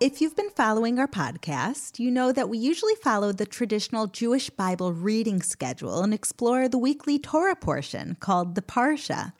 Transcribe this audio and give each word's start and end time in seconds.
If 0.00 0.22
you've 0.22 0.34
been 0.34 0.48
following 0.48 0.98
our 0.98 1.06
podcast, 1.06 1.98
you 1.98 2.10
know 2.10 2.32
that 2.32 2.48
we 2.48 2.56
usually 2.56 2.94
follow 2.94 3.32
the 3.32 3.44
traditional 3.44 4.06
Jewish 4.06 4.48
Bible 4.48 4.94
reading 4.94 5.42
schedule 5.42 6.02
and 6.02 6.14
explore 6.14 6.68
the 6.68 6.78
weekly 6.78 7.18
Torah 7.18 7.54
portion 7.54 8.16
called 8.18 8.54
the 8.54 8.62
Parsha. 8.62 9.34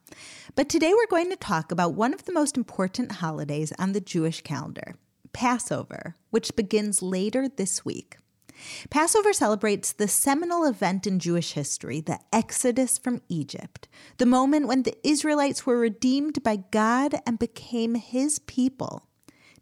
But 0.54 0.68
today 0.68 0.92
we're 0.92 1.06
going 1.06 1.30
to 1.30 1.36
talk 1.36 1.72
about 1.72 1.94
one 1.94 2.12
of 2.12 2.26
the 2.26 2.34
most 2.34 2.58
important 2.58 3.12
holidays 3.12 3.72
on 3.78 3.92
the 3.92 4.02
Jewish 4.02 4.42
calendar, 4.42 4.96
Passover, 5.32 6.14
which 6.28 6.54
begins 6.54 7.00
later 7.00 7.48
this 7.48 7.82
week. 7.86 8.18
Passover 8.90 9.32
celebrates 9.32 9.92
the 9.92 10.08
seminal 10.08 10.66
event 10.66 11.06
in 11.06 11.20
Jewish 11.20 11.52
history, 11.52 12.02
the 12.02 12.18
Exodus 12.34 12.98
from 12.98 13.22
Egypt, 13.30 13.88
the 14.18 14.26
moment 14.26 14.68
when 14.68 14.82
the 14.82 14.98
Israelites 15.08 15.64
were 15.64 15.78
redeemed 15.78 16.42
by 16.42 16.56
God 16.70 17.14
and 17.26 17.38
became 17.38 17.94
His 17.94 18.38
people. 18.40 19.06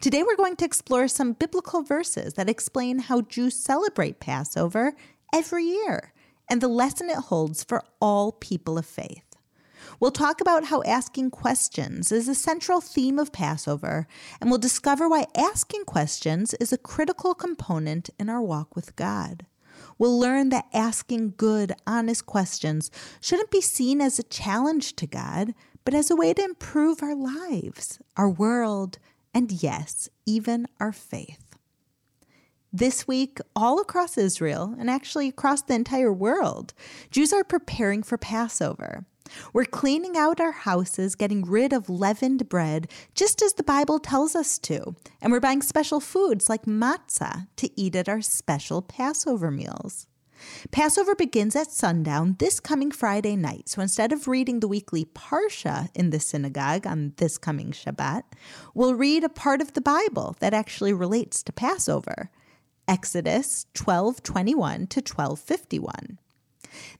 Today, 0.00 0.22
we're 0.22 0.36
going 0.36 0.54
to 0.54 0.64
explore 0.64 1.08
some 1.08 1.32
biblical 1.32 1.82
verses 1.82 2.34
that 2.34 2.48
explain 2.48 3.00
how 3.00 3.22
Jews 3.22 3.56
celebrate 3.56 4.20
Passover 4.20 4.94
every 5.34 5.64
year 5.64 6.12
and 6.48 6.60
the 6.60 6.68
lesson 6.68 7.10
it 7.10 7.16
holds 7.16 7.64
for 7.64 7.82
all 8.00 8.30
people 8.30 8.78
of 8.78 8.86
faith. 8.86 9.24
We'll 9.98 10.12
talk 10.12 10.40
about 10.40 10.66
how 10.66 10.84
asking 10.84 11.32
questions 11.32 12.12
is 12.12 12.28
a 12.28 12.36
central 12.36 12.80
theme 12.80 13.18
of 13.18 13.32
Passover, 13.32 14.06
and 14.40 14.50
we'll 14.50 14.60
discover 14.60 15.08
why 15.08 15.26
asking 15.36 15.84
questions 15.84 16.54
is 16.54 16.72
a 16.72 16.78
critical 16.78 17.34
component 17.34 18.08
in 18.20 18.28
our 18.28 18.40
walk 18.40 18.76
with 18.76 18.94
God. 18.94 19.46
We'll 19.98 20.16
learn 20.16 20.50
that 20.50 20.66
asking 20.72 21.34
good, 21.36 21.72
honest 21.88 22.24
questions 22.24 22.92
shouldn't 23.20 23.50
be 23.50 23.60
seen 23.60 24.00
as 24.00 24.20
a 24.20 24.22
challenge 24.22 24.94
to 24.94 25.08
God, 25.08 25.54
but 25.84 25.92
as 25.92 26.08
a 26.08 26.16
way 26.16 26.34
to 26.34 26.44
improve 26.44 27.02
our 27.02 27.16
lives, 27.16 27.98
our 28.16 28.30
world, 28.30 29.00
and 29.38 29.52
yes, 29.52 30.08
even 30.26 30.66
our 30.80 30.90
faith. 30.90 31.56
This 32.72 33.06
week, 33.06 33.38
all 33.54 33.80
across 33.80 34.18
Israel, 34.18 34.74
and 34.80 34.90
actually 34.90 35.28
across 35.28 35.62
the 35.62 35.74
entire 35.74 36.12
world, 36.12 36.74
Jews 37.12 37.32
are 37.32 37.44
preparing 37.44 38.02
for 38.02 38.18
Passover. 38.18 39.06
We're 39.52 39.64
cleaning 39.64 40.16
out 40.16 40.40
our 40.40 40.50
houses, 40.50 41.14
getting 41.14 41.44
rid 41.44 41.72
of 41.72 41.88
leavened 41.88 42.48
bread, 42.48 42.90
just 43.14 43.40
as 43.40 43.52
the 43.52 43.62
Bible 43.62 44.00
tells 44.00 44.34
us 44.34 44.58
to. 44.58 44.96
And 45.22 45.30
we're 45.30 45.38
buying 45.38 45.62
special 45.62 46.00
foods 46.00 46.48
like 46.48 46.64
matzah 46.64 47.46
to 47.58 47.80
eat 47.80 47.94
at 47.94 48.08
our 48.08 48.20
special 48.20 48.82
Passover 48.82 49.52
meals. 49.52 50.08
Passover 50.70 51.14
begins 51.14 51.56
at 51.56 51.72
sundown 51.72 52.36
this 52.38 52.60
coming 52.60 52.90
Friday 52.90 53.36
night. 53.36 53.68
So 53.68 53.82
instead 53.82 54.12
of 54.12 54.28
reading 54.28 54.60
the 54.60 54.68
weekly 54.68 55.04
Parsha 55.04 55.88
in 55.94 56.10
the 56.10 56.20
synagogue 56.20 56.86
on 56.86 57.12
this 57.16 57.38
coming 57.38 57.72
Shabbat, 57.72 58.22
we'll 58.74 58.94
read 58.94 59.24
a 59.24 59.28
part 59.28 59.60
of 59.60 59.72
the 59.72 59.80
Bible 59.80 60.36
that 60.40 60.54
actually 60.54 60.92
relates 60.92 61.42
to 61.44 61.52
Passover. 61.52 62.30
Exodus 62.86 63.66
12:21 63.74 64.88
to 64.88 65.02
12:51. 65.02 66.18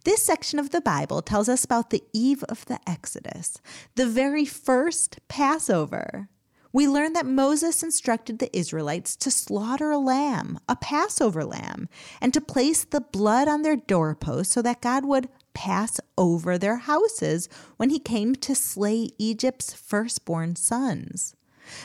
This 0.04 0.22
section 0.22 0.58
of 0.58 0.70
the 0.70 0.80
Bible 0.80 1.22
tells 1.22 1.48
us 1.48 1.64
about 1.64 1.90
the 1.90 2.04
eve 2.12 2.42
of 2.44 2.64
the 2.66 2.78
Exodus, 2.88 3.58
the 3.94 4.06
very 4.06 4.44
first 4.44 5.18
Passover 5.28 6.28
we 6.72 6.86
learn 6.86 7.12
that 7.14 7.26
Moses 7.26 7.82
instructed 7.82 8.38
the 8.38 8.56
Israelites 8.56 9.16
to 9.16 9.30
slaughter 9.30 9.90
a 9.90 9.98
lamb, 9.98 10.58
a 10.68 10.76
Passover 10.76 11.44
lamb, 11.44 11.88
and 12.20 12.32
to 12.34 12.40
place 12.40 12.84
the 12.84 13.00
blood 13.00 13.48
on 13.48 13.62
their 13.62 13.76
doorposts 13.76 14.52
so 14.52 14.62
that 14.62 14.80
God 14.80 15.04
would 15.04 15.28
pass 15.54 15.98
over 16.16 16.58
their 16.58 16.76
houses 16.76 17.48
when 17.76 17.90
he 17.90 17.98
came 17.98 18.34
to 18.34 18.54
slay 18.54 19.10
Egypt's 19.18 19.72
firstborn 19.72 20.56
sons. 20.56 21.34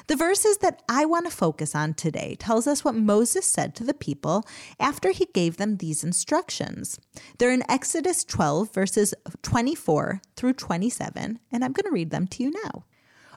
The 0.08 0.16
verses 0.16 0.58
that 0.58 0.82
I 0.88 1.06
want 1.06 1.26
to 1.26 1.36
focus 1.36 1.76
on 1.76 1.94
today 1.94 2.36
tells 2.40 2.68
us 2.68 2.86
what 2.86 2.96
Moses 2.96 3.46
said 3.46 3.76
to 3.76 3.84
the 3.84 3.94
people 3.94 4.46
after 4.80 5.12
he 5.12 5.28
gave 5.34 5.58
them 5.58 5.78
these 5.78 6.04
instructions. 6.04 7.00
They're 7.38 7.52
in 7.52 7.70
Exodus 7.70 8.24
12 8.24 8.74
verses 8.74 9.14
24 9.42 10.22
through 10.36 10.54
27, 10.54 11.40
and 11.52 11.64
I'm 11.64 11.74
going 11.74 11.86
to 11.86 11.92
read 11.92 12.12
them 12.12 12.28
to 12.28 12.44
you 12.44 12.54
now. 12.64 12.86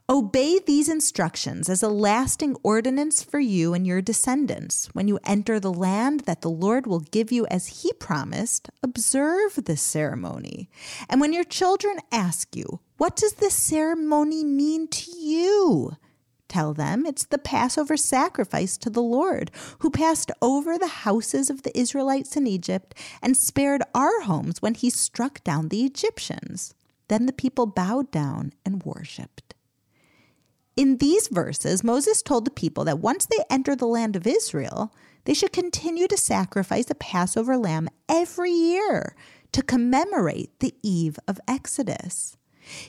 Obey 0.09 0.61
these 0.61 0.89
instructions 0.89 1.69
as 1.69 1.83
a 1.83 1.89
lasting 1.89 2.55
ordinance 2.63 3.25
for 3.25 3.41
you 3.41 3.75
and 3.75 3.85
your 3.85 4.01
descendants. 4.01 4.89
When 4.93 5.09
you 5.09 5.19
enter 5.25 5.59
the 5.59 5.73
land 5.73 6.21
that 6.21 6.43
the 6.43 6.49
Lord 6.49 6.87
will 6.87 7.01
give 7.01 7.33
you 7.33 7.45
as 7.49 7.83
he 7.83 7.93
promised, 7.95 8.71
observe 8.85 9.57
this 9.65 9.83
ceremony. 9.83 10.71
And 11.09 11.21
when 11.21 11.33
your 11.33 11.43
children 11.43 11.99
ask 12.13 12.55
you, 12.55 12.79
What 12.99 13.17
does 13.17 13.33
this 13.33 13.55
ceremony 13.55 14.45
mean 14.45 14.87
to 14.87 15.11
you? 15.11 15.97
Tell 16.47 16.73
them 16.73 17.05
it's 17.05 17.27
the 17.27 17.37
Passover 17.37 17.97
sacrifice 17.97 18.77
to 18.79 18.91
the 18.91 19.03
Lord, 19.03 19.51
who 19.81 19.91
passed 19.91 20.31
over 20.41 20.79
the 20.79 21.03
houses 21.03 21.51
of 21.51 21.65
the 21.65 21.77
Israelites 21.77 22.37
in 22.37 22.47
Egypt 22.47 22.95
and 23.21 23.37
spared 23.37 23.83
our 23.93 24.21
homes 24.21 24.63
when 24.63 24.75
he 24.75 24.89
struck 24.89 25.43
down 25.43 25.71
the 25.71 25.85
Egyptians. 25.85 26.75
Then 27.09 27.27
the 27.27 27.33
people 27.33 27.67
bowed 27.67 28.13
down 28.13 28.53
and 28.65 28.85
worshiped. 28.85 29.56
In 30.77 30.99
these 30.99 31.29
verses, 31.29 31.83
Moses 31.83 32.21
told 32.21 32.45
the 32.45 32.51
people 32.51 32.85
that 32.85 32.99
once 32.99 33.25
they 33.27 33.43
enter 33.49 33.75
the 33.75 33.87
land 33.87 34.15
of 34.15 34.27
Israel, 34.27 34.95
they 35.25 35.33
should 35.33 35.53
continue 35.53 36.07
to 36.07 36.17
sacrifice 36.17 36.91
a 36.91 36.95
Passover 36.95 37.57
lamb 37.57 37.89
every 38.09 38.53
year 38.53 39.17
to 39.53 39.63
commemorate 39.63 40.61
the 40.61 40.75
eve 40.83 41.19
of 41.27 41.41
Exodus. 41.49 42.37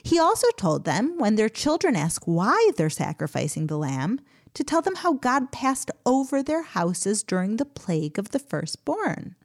He 0.02 0.18
also 0.18 0.48
told 0.56 0.84
them 0.84 1.18
when 1.18 1.36
their 1.36 1.48
children 1.48 1.96
ask 1.96 2.24
why 2.26 2.72
they're 2.76 2.90
sacrificing 2.90 3.68
the 3.68 3.78
lamb, 3.78 4.20
to 4.54 4.64
tell 4.64 4.82
them 4.82 4.96
how 4.96 5.12
God 5.12 5.52
passed 5.52 5.90
over 6.04 6.42
their 6.42 6.62
houses 6.62 7.22
during 7.22 7.56
the 7.56 7.64
plague 7.64 8.18
of 8.18 8.30
the 8.30 8.38
firstborn. 8.38 9.36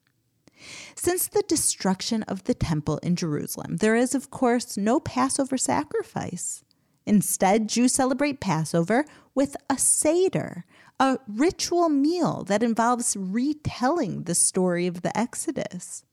Since 0.95 1.27
the 1.27 1.43
destruction 1.47 2.23
of 2.23 2.45
the 2.45 2.53
temple 2.53 2.97
in 2.99 3.15
Jerusalem, 3.15 3.77
there 3.77 3.95
is, 3.95 4.15
of 4.15 4.31
course, 4.31 4.75
no 4.75 4.99
Passover 4.99 5.57
sacrifice. 5.57 6.63
Instead, 7.05 7.67
Jews 7.67 7.93
celebrate 7.93 8.39
Passover 8.39 9.05
with 9.35 9.55
a 9.69 9.77
Seder, 9.77 10.65
a 10.99 11.19
ritual 11.27 11.89
meal 11.89 12.43
that 12.45 12.63
involves 12.63 13.17
retelling 13.17 14.23
the 14.23 14.35
story 14.35 14.87
of 14.87 15.01
the 15.01 15.17
Exodus. 15.17 16.05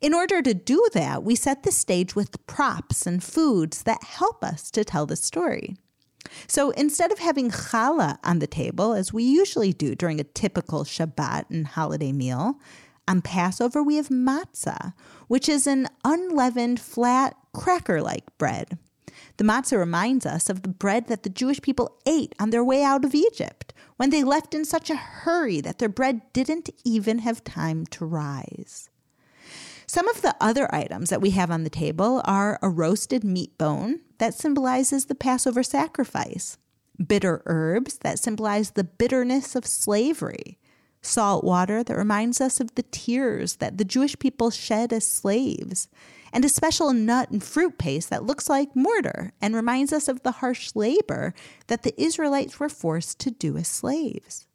In 0.00 0.14
order 0.14 0.40
to 0.42 0.54
do 0.54 0.88
that, 0.92 1.22
we 1.22 1.34
set 1.34 1.62
the 1.62 1.72
stage 1.72 2.14
with 2.14 2.46
props 2.46 3.06
and 3.06 3.22
foods 3.22 3.82
that 3.82 4.02
help 4.04 4.44
us 4.44 4.70
to 4.70 4.84
tell 4.84 5.06
the 5.06 5.16
story. 5.16 5.76
So 6.46 6.70
instead 6.70 7.10
of 7.10 7.18
having 7.18 7.50
challah 7.50 8.18
on 8.22 8.38
the 8.38 8.46
table, 8.46 8.92
as 8.92 9.12
we 9.12 9.24
usually 9.24 9.72
do 9.72 9.94
during 9.94 10.20
a 10.20 10.24
typical 10.24 10.84
Shabbat 10.84 11.50
and 11.50 11.66
holiday 11.66 12.12
meal, 12.12 12.58
on 13.06 13.22
Passover 13.22 13.82
we 13.82 13.96
have 13.96 14.08
matzah, 14.08 14.92
which 15.26 15.48
is 15.48 15.66
an 15.66 15.88
unleavened, 16.04 16.78
flat, 16.78 17.36
cracker 17.52 18.02
like 18.02 18.36
bread. 18.36 18.78
The 19.36 19.44
matzah 19.44 19.78
reminds 19.78 20.26
us 20.26 20.50
of 20.50 20.62
the 20.62 20.68
bread 20.68 21.06
that 21.08 21.22
the 21.22 21.28
Jewish 21.28 21.60
people 21.62 21.98
ate 22.06 22.34
on 22.38 22.50
their 22.50 22.64
way 22.64 22.82
out 22.82 23.04
of 23.04 23.14
Egypt 23.14 23.72
when 23.96 24.10
they 24.10 24.24
left 24.24 24.54
in 24.54 24.64
such 24.64 24.90
a 24.90 24.96
hurry 24.96 25.60
that 25.60 25.78
their 25.78 25.88
bread 25.88 26.20
didn't 26.32 26.70
even 26.84 27.20
have 27.20 27.44
time 27.44 27.86
to 27.86 28.04
rise. 28.04 28.90
Some 29.86 30.06
of 30.08 30.20
the 30.20 30.36
other 30.40 30.72
items 30.74 31.08
that 31.10 31.22
we 31.22 31.30
have 31.30 31.50
on 31.50 31.64
the 31.64 31.70
table 31.70 32.20
are 32.24 32.58
a 32.60 32.68
roasted 32.68 33.24
meat 33.24 33.56
bone 33.56 34.00
that 34.18 34.34
symbolizes 34.34 35.06
the 35.06 35.14
Passover 35.14 35.62
sacrifice, 35.62 36.58
bitter 37.04 37.42
herbs 37.46 37.98
that 37.98 38.18
symbolize 38.18 38.72
the 38.72 38.84
bitterness 38.84 39.56
of 39.56 39.64
slavery, 39.64 40.57
salt 41.02 41.44
water 41.44 41.82
that 41.82 41.96
reminds 41.96 42.40
us 42.40 42.60
of 42.60 42.74
the 42.74 42.82
tears 42.82 43.56
that 43.56 43.78
the 43.78 43.84
Jewish 43.84 44.18
people 44.18 44.50
shed 44.50 44.92
as 44.92 45.06
slaves, 45.06 45.88
and 46.32 46.44
a 46.44 46.48
special 46.48 46.92
nut 46.92 47.30
and 47.30 47.42
fruit 47.42 47.78
paste 47.78 48.10
that 48.10 48.24
looks 48.24 48.48
like 48.48 48.76
mortar 48.76 49.32
and 49.40 49.54
reminds 49.54 49.92
us 49.92 50.08
of 50.08 50.22
the 50.22 50.32
harsh 50.32 50.72
labor 50.74 51.34
that 51.68 51.82
the 51.82 52.00
Israelites 52.00 52.60
were 52.60 52.68
forced 52.68 53.18
to 53.20 53.30
do 53.30 53.56
as 53.56 53.68
slaves. 53.68 54.46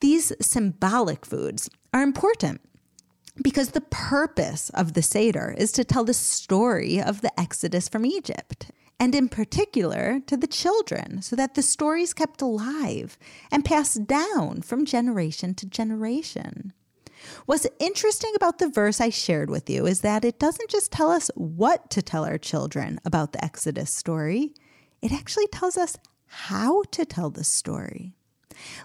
These 0.00 0.32
symbolic 0.40 1.26
foods 1.26 1.68
are 1.92 2.02
important 2.02 2.60
because 3.42 3.70
the 3.70 3.80
purpose 3.80 4.70
of 4.70 4.94
the 4.94 5.02
Seder 5.02 5.54
is 5.56 5.72
to 5.72 5.84
tell 5.84 6.04
the 6.04 6.14
story 6.14 7.00
of 7.00 7.20
the 7.20 7.40
Exodus 7.40 7.88
from 7.88 8.04
Egypt. 8.04 8.70
And 9.00 9.14
in 9.14 9.28
particular 9.28 10.20
to 10.26 10.36
the 10.36 10.46
children, 10.46 11.22
so 11.22 11.36
that 11.36 11.54
the 11.54 11.62
stories 11.62 12.12
kept 12.12 12.42
alive 12.42 13.18
and 13.50 13.64
passed 13.64 14.06
down 14.06 14.62
from 14.62 14.84
generation 14.84 15.54
to 15.54 15.66
generation. 15.66 16.72
What's 17.46 17.66
interesting 17.78 18.32
about 18.36 18.58
the 18.58 18.68
verse 18.68 19.00
I 19.00 19.10
shared 19.10 19.50
with 19.50 19.68
you 19.68 19.86
is 19.86 20.00
that 20.00 20.24
it 20.24 20.38
doesn't 20.38 20.70
just 20.70 20.92
tell 20.92 21.10
us 21.10 21.30
what 21.34 21.90
to 21.90 22.02
tell 22.02 22.24
our 22.24 22.38
children 22.38 23.00
about 23.04 23.32
the 23.32 23.44
Exodus 23.44 23.90
story, 23.90 24.54
it 25.02 25.12
actually 25.12 25.46
tells 25.48 25.76
us 25.76 25.96
how 26.26 26.82
to 26.92 27.04
tell 27.04 27.30
the 27.30 27.44
story. 27.44 28.14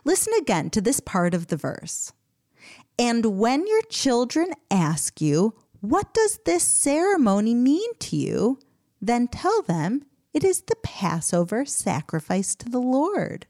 Listen 0.03 0.33
again 0.39 0.69
to 0.71 0.81
this 0.81 0.99
part 0.99 1.33
of 1.33 1.47
the 1.47 1.57
verse. 1.57 2.13
And 2.97 3.37
when 3.37 3.67
your 3.67 3.81
children 3.83 4.51
ask 4.69 5.19
you, 5.19 5.55
What 5.81 6.13
does 6.13 6.39
this 6.45 6.63
ceremony 6.63 7.53
mean 7.53 7.93
to 7.99 8.15
you? 8.15 8.59
Then 9.07 9.27
tell 9.27 9.61
them 9.63 10.05
it 10.33 10.43
is 10.43 10.61
the 10.61 10.77
Passover 10.81 11.65
sacrifice 11.65 12.55
to 12.55 12.69
the 12.69 12.79
Lord. 12.79 13.45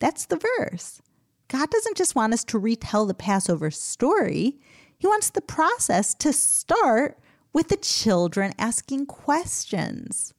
That's 0.00 0.26
the 0.26 0.40
verse. 0.58 1.00
God 1.48 1.70
doesn't 1.70 1.96
just 1.96 2.14
want 2.14 2.32
us 2.32 2.44
to 2.44 2.58
retell 2.58 3.06
the 3.06 3.14
Passover 3.14 3.70
story, 3.70 4.58
He 4.98 5.06
wants 5.06 5.30
the 5.30 5.40
process 5.40 6.14
to 6.16 6.32
start 6.32 7.18
with 7.52 7.68
the 7.68 7.76
children 7.76 8.52
asking 8.58 9.06
questions. 9.06 10.34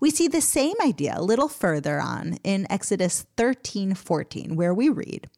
We 0.00 0.10
see 0.10 0.28
the 0.28 0.40
same 0.40 0.74
idea 0.84 1.14
a 1.16 1.22
little 1.22 1.48
further 1.48 2.00
on 2.00 2.38
in 2.44 2.70
Exodus 2.70 3.26
13 3.36 3.94
14, 3.94 4.56
where 4.56 4.74
we 4.74 4.88
read, 4.88 5.28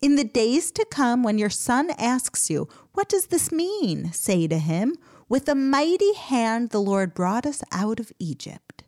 In 0.00 0.16
the 0.16 0.24
days 0.24 0.70
to 0.72 0.86
come, 0.90 1.22
when 1.22 1.38
your 1.38 1.50
son 1.50 1.90
asks 1.96 2.50
you, 2.50 2.68
What 2.92 3.08
does 3.08 3.28
this 3.28 3.52
mean? 3.52 4.12
say 4.12 4.46
to 4.48 4.58
him, 4.58 4.96
With 5.28 5.48
a 5.48 5.56
mighty 5.56 6.14
hand 6.14 6.70
the 6.70 6.80
Lord 6.80 7.12
brought 7.12 7.46
us 7.46 7.62
out 7.72 7.98
of 7.98 8.12
Egypt. 8.20 8.84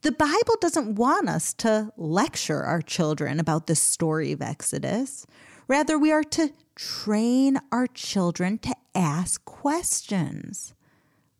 The 0.00 0.12
Bible 0.12 0.56
doesn't 0.58 0.94
want 0.94 1.28
us 1.28 1.52
to 1.54 1.92
lecture 1.98 2.62
our 2.62 2.80
children 2.80 3.38
about 3.38 3.66
the 3.66 3.74
story 3.74 4.32
of 4.32 4.40
Exodus. 4.40 5.26
Rather, 5.68 5.98
we 5.98 6.10
are 6.10 6.24
to 6.24 6.52
train 6.74 7.58
our 7.70 7.86
children 7.86 8.56
to 8.58 8.74
ask 8.94 9.44
questions. 9.44 10.72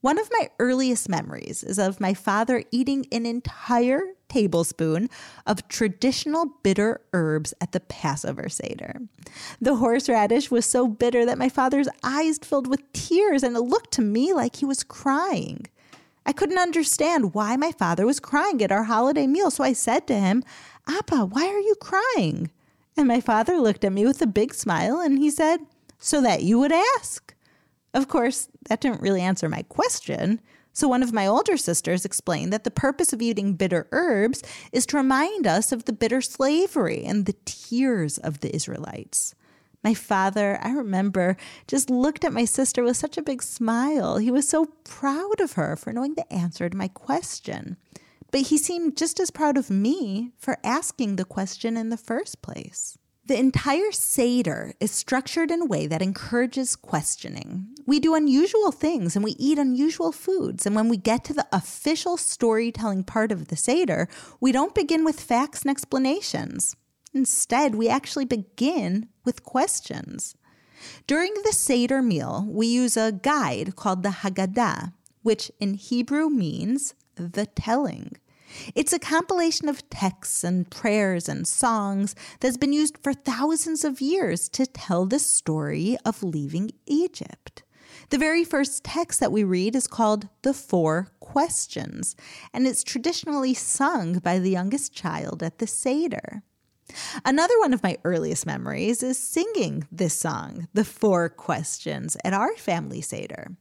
One 0.03 0.19
of 0.19 0.29
my 0.31 0.51
earliest 0.59 1.09
memories 1.09 1.65
is 1.65 1.79
of 1.79 1.99
my 1.99 2.13
father 2.13 2.63
eating 2.71 3.07
an 3.11 3.25
entire 3.25 4.03
tablespoon 4.31 5.11
of 5.47 5.69
traditional 5.69 6.47
bitter 6.63 7.01
herbs 7.13 7.53
at 7.61 7.73
the 7.73 7.81
Passover 7.81 8.49
Seder. 8.49 9.01
The 9.61 9.77
horseradish 9.77 10.51
was 10.51 10.65
so 10.65 10.89
bitter 10.89 11.27
that 11.27 11.39
my 11.39 11.49
father's 11.49 11.89
eyes 12.03 12.39
filled 12.39 12.67
with 12.67 12.93
tears 12.93 13.43
and 13.43 13.57
it 13.57 13.61
looked 13.61 13.93
to 13.93 14.03
me 14.03 14.33
like 14.33 14.57
he 14.57 14.65
was 14.65 14.83
crying. 14.83 15.67
I 16.25 16.33
couldn't 16.33 16.59
understand 16.59 17.35
why 17.35 17.57
my 17.57 17.73
father 17.73 18.07
was 18.07 18.21
crying 18.21 18.63
at 18.63 18.73
our 18.73 18.85
holiday 18.85 19.27
meal, 19.27 19.51
so 19.51 19.65
I 19.65 19.73
said 19.73 20.07
to 20.07 20.15
him, 20.15 20.45
Abba, 20.87 21.27
why 21.27 21.47
are 21.47 21.59
you 21.59 21.75
crying? 21.81 22.51
And 22.97 23.09
my 23.09 23.21
father 23.21 23.59
looked 23.59 23.85
at 23.85 23.93
me 23.93 24.07
with 24.07 24.21
a 24.23 24.27
big 24.27 24.55
smile 24.55 25.01
and 25.01 25.19
he 25.19 25.31
said, 25.31 25.61
So 25.99 26.21
that 26.23 26.43
you 26.43 26.59
would 26.59 26.73
ask. 26.73 27.35
Of 27.95 28.09
course, 28.09 28.49
that 28.69 28.81
didn't 28.81 29.01
really 29.01 29.23
answer 29.23 29.49
my 29.49 29.63
question. 29.63 30.41
So, 30.73 30.89
one 30.89 31.03
of 31.03 31.13
my 31.13 31.27
older 31.27 31.57
sisters 31.57 32.05
explained 32.05 32.53
that 32.53 32.65
the 32.65 32.71
purpose 32.71 33.13
of 33.13 33.21
eating 33.21 33.55
bitter 33.55 33.89
herbs 33.93 34.43
is 34.73 34.87
to 34.87 34.97
remind 34.97 35.47
us 35.47 35.73
of 35.73 35.85
the 35.85 35.93
bitter 35.93 36.21
slavery 36.21 37.05
and 37.05 37.27
the 37.27 37.37
tears 37.45 38.19
of 38.19 38.41
the 38.41 38.55
Israelites. 38.55 39.35
My 39.83 39.95
father, 39.95 40.59
I 40.63 40.73
remember, 40.73 41.37
just 41.67 41.89
looked 41.89 42.25
at 42.25 42.33
my 42.33 42.45
sister 42.45 42.83
with 42.83 42.97
such 42.97 43.17
a 43.17 43.23
big 43.23 43.43
smile. 43.43 44.19
He 44.19 44.31
was 44.31 44.47
so 44.47 44.67
proud 44.85 45.41
of 45.41 45.53
her 45.53 45.75
for 45.75 45.93
knowing 45.93 46.15
the 46.15 46.31
answer 46.33 46.69
to 46.69 46.77
my 46.77 46.89
question. 46.89 47.77
But 48.31 48.43
he 48.43 48.59
seemed 48.59 48.97
just 48.97 49.19
as 49.19 49.31
proud 49.31 49.57
of 49.57 49.71
me 49.71 50.33
for 50.39 50.59
asking 50.63 51.17
the 51.17 51.25
question 51.25 51.77
in 51.77 51.89
the 51.89 51.97
first 51.97 52.43
place. 52.43 52.99
The 53.31 53.39
entire 53.39 53.93
Seder 53.93 54.75
is 54.81 54.91
structured 54.91 55.53
in 55.53 55.63
a 55.63 55.65
way 55.65 55.87
that 55.87 56.03
encourages 56.03 56.75
questioning. 56.75 57.69
We 57.87 58.01
do 58.01 58.17
unusual 58.17 58.73
things 58.73 59.15
and 59.15 59.25
we 59.25 59.37
eat 59.39 59.57
unusual 59.57 60.11
foods. 60.11 60.67
And 60.67 60.75
when 60.75 60.89
we 60.89 60.97
get 60.97 61.23
to 61.27 61.35
the 61.35 61.47
official 61.53 62.17
storytelling 62.17 63.05
part 63.05 63.31
of 63.31 63.47
the 63.47 63.55
Seder, 63.55 64.09
we 64.41 64.51
don't 64.51 64.75
begin 64.75 65.05
with 65.05 65.21
facts 65.21 65.63
and 65.63 65.71
explanations. 65.71 66.75
Instead, 67.15 67.77
we 67.77 67.89
actually 67.89 68.25
begin 68.25 69.09
with 69.25 69.45
questions. 69.45 70.35
During 71.07 71.33
the 71.45 71.53
Seder 71.53 72.03
meal, 72.03 72.45
we 72.49 72.67
use 72.67 72.97
a 72.97 73.13
guide 73.13 73.77
called 73.77 74.03
the 74.03 74.09
Haggadah, 74.09 74.93
which 75.23 75.53
in 75.61 75.75
Hebrew 75.75 76.31
means 76.31 76.97
the 77.15 77.47
telling. 77.47 78.17
It's 78.75 78.93
a 78.93 78.99
compilation 78.99 79.69
of 79.69 79.89
texts 79.91 80.45
and 80.45 80.71
prayers 80.71 81.29
and 81.29 81.47
songs 81.47 82.15
that's 82.41 82.57
been 82.57 82.73
used 82.73 82.99
for 83.03 83.13
thousands 83.13 83.85
of 83.85 84.01
years 84.01 84.49
to 84.51 84.67
tell 84.67 85.07
the 85.07 85.19
story 85.19 85.97
of 86.05 86.23
leaving 86.23 86.71
Egypt. 86.87 87.63
The 88.11 88.19
very 88.19 88.45
first 88.45 88.85
text 88.85 89.21
that 89.21 89.33
we 89.33 89.45
read 89.45 89.77
is 89.77 89.87
called 89.87 90.29
The 90.43 90.55
Four 90.55 91.09
Questions, 91.21 92.17
and 92.53 92.67
it's 92.67 92.83
traditionally 92.83 93.55
sung 93.55 94.19
by 94.19 94.39
the 94.39 94.51
youngest 94.51 94.93
child 94.93 95.43
at 95.43 95.59
the 95.59 95.67
Seder. 95.67 96.43
Another 97.25 97.59
one 97.61 97.73
of 97.73 97.83
my 97.83 97.97
earliest 98.05 98.47
memories 98.47 99.03
is 99.03 99.19
singing 99.19 99.87
this 99.93 100.15
song, 100.15 100.67
The 100.75 100.85
Four 100.85 101.29
Questions, 101.29 102.17
at 102.25 102.33
our 102.33 102.57
family 102.57 103.01
Seder. 103.01 103.57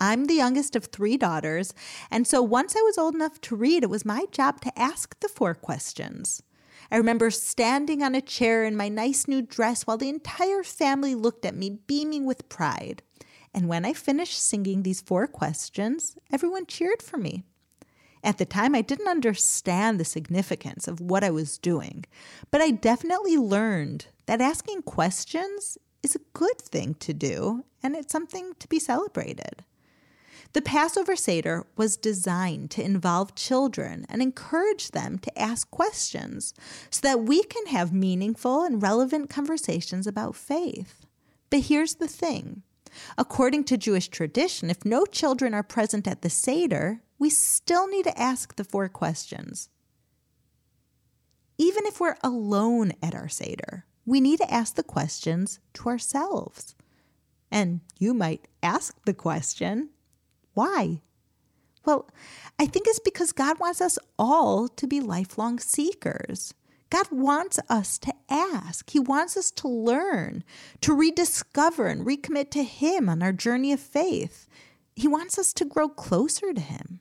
I'm 0.00 0.24
the 0.24 0.34
youngest 0.34 0.74
of 0.76 0.86
three 0.86 1.16
daughters, 1.16 1.74
and 2.10 2.26
so 2.26 2.42
once 2.42 2.74
I 2.74 2.80
was 2.80 2.96
old 2.96 3.14
enough 3.14 3.40
to 3.42 3.56
read, 3.56 3.82
it 3.82 3.90
was 3.90 4.04
my 4.04 4.24
job 4.32 4.60
to 4.62 4.78
ask 4.78 5.18
the 5.20 5.28
four 5.28 5.54
questions. 5.54 6.42
I 6.90 6.96
remember 6.96 7.30
standing 7.30 8.02
on 8.02 8.14
a 8.14 8.20
chair 8.20 8.64
in 8.64 8.76
my 8.76 8.88
nice 8.88 9.28
new 9.28 9.42
dress 9.42 9.86
while 9.86 9.98
the 9.98 10.08
entire 10.08 10.62
family 10.62 11.14
looked 11.14 11.44
at 11.44 11.54
me, 11.54 11.78
beaming 11.86 12.24
with 12.24 12.48
pride. 12.48 13.02
And 13.52 13.68
when 13.68 13.84
I 13.84 13.92
finished 13.92 14.40
singing 14.40 14.82
these 14.82 15.00
four 15.00 15.26
questions, 15.26 16.16
everyone 16.32 16.66
cheered 16.66 17.02
for 17.02 17.16
me. 17.16 17.44
At 18.24 18.38
the 18.38 18.44
time, 18.44 18.74
I 18.74 18.82
didn't 18.82 19.08
understand 19.08 19.98
the 19.98 20.04
significance 20.04 20.88
of 20.88 21.00
what 21.00 21.24
I 21.24 21.30
was 21.30 21.58
doing, 21.58 22.04
but 22.50 22.60
I 22.60 22.70
definitely 22.70 23.36
learned 23.36 24.06
that 24.26 24.40
asking 24.40 24.82
questions 24.82 25.78
is 26.02 26.14
a 26.14 26.20
good 26.32 26.58
thing 26.58 26.94
to 26.94 27.12
do 27.14 27.64
and 27.82 27.94
it's 27.94 28.12
something 28.12 28.52
to 28.58 28.68
be 28.68 28.78
celebrated. 28.78 29.64
The 30.52 30.62
Passover 30.62 31.14
Seder 31.14 31.64
was 31.76 31.96
designed 31.96 32.72
to 32.72 32.82
involve 32.82 33.36
children 33.36 34.04
and 34.08 34.20
encourage 34.20 34.90
them 34.90 35.18
to 35.20 35.38
ask 35.38 35.70
questions 35.70 36.54
so 36.90 37.00
that 37.02 37.22
we 37.22 37.44
can 37.44 37.66
have 37.66 37.92
meaningful 37.92 38.64
and 38.64 38.82
relevant 38.82 39.30
conversations 39.30 40.08
about 40.08 40.34
faith. 40.34 41.06
But 41.50 41.60
here's 41.60 41.96
the 41.96 42.08
thing 42.08 42.62
according 43.16 43.62
to 43.64 43.76
Jewish 43.76 44.08
tradition, 44.08 44.68
if 44.70 44.84
no 44.84 45.06
children 45.06 45.54
are 45.54 45.62
present 45.62 46.08
at 46.08 46.22
the 46.22 46.30
Seder, 46.30 47.00
we 47.20 47.30
still 47.30 47.86
need 47.86 48.04
to 48.04 48.20
ask 48.20 48.56
the 48.56 48.64
four 48.64 48.88
questions. 48.88 49.68
Even 51.58 51.86
if 51.86 52.00
we're 52.00 52.16
alone 52.24 52.92
at 53.00 53.14
our 53.14 53.28
Seder, 53.28 53.84
we 54.04 54.20
need 54.20 54.38
to 54.38 54.52
ask 54.52 54.74
the 54.74 54.82
questions 54.82 55.60
to 55.74 55.88
ourselves. 55.88 56.74
And 57.52 57.80
you 58.00 58.14
might 58.14 58.48
ask 58.62 58.96
the 59.04 59.14
question 59.14 59.90
why? 60.54 61.02
Well, 61.84 62.08
I 62.58 62.66
think 62.66 62.86
it's 62.86 63.00
because 63.00 63.32
God 63.32 63.58
wants 63.58 63.80
us 63.80 63.98
all 64.18 64.68
to 64.68 64.86
be 64.86 65.00
lifelong 65.00 65.58
seekers. 65.58 66.54
God 66.90 67.06
wants 67.10 67.58
us 67.68 67.98
to 67.98 68.12
ask. 68.28 68.90
He 68.90 68.98
wants 68.98 69.36
us 69.36 69.50
to 69.52 69.68
learn, 69.68 70.42
to 70.80 70.92
rediscover 70.92 71.86
and 71.86 72.04
recommit 72.04 72.50
to 72.50 72.64
Him 72.64 73.08
on 73.08 73.22
our 73.22 73.32
journey 73.32 73.72
of 73.72 73.80
faith. 73.80 74.48
He 74.96 75.06
wants 75.06 75.38
us 75.38 75.52
to 75.54 75.64
grow 75.64 75.88
closer 75.88 76.52
to 76.52 76.60
Him. 76.60 77.00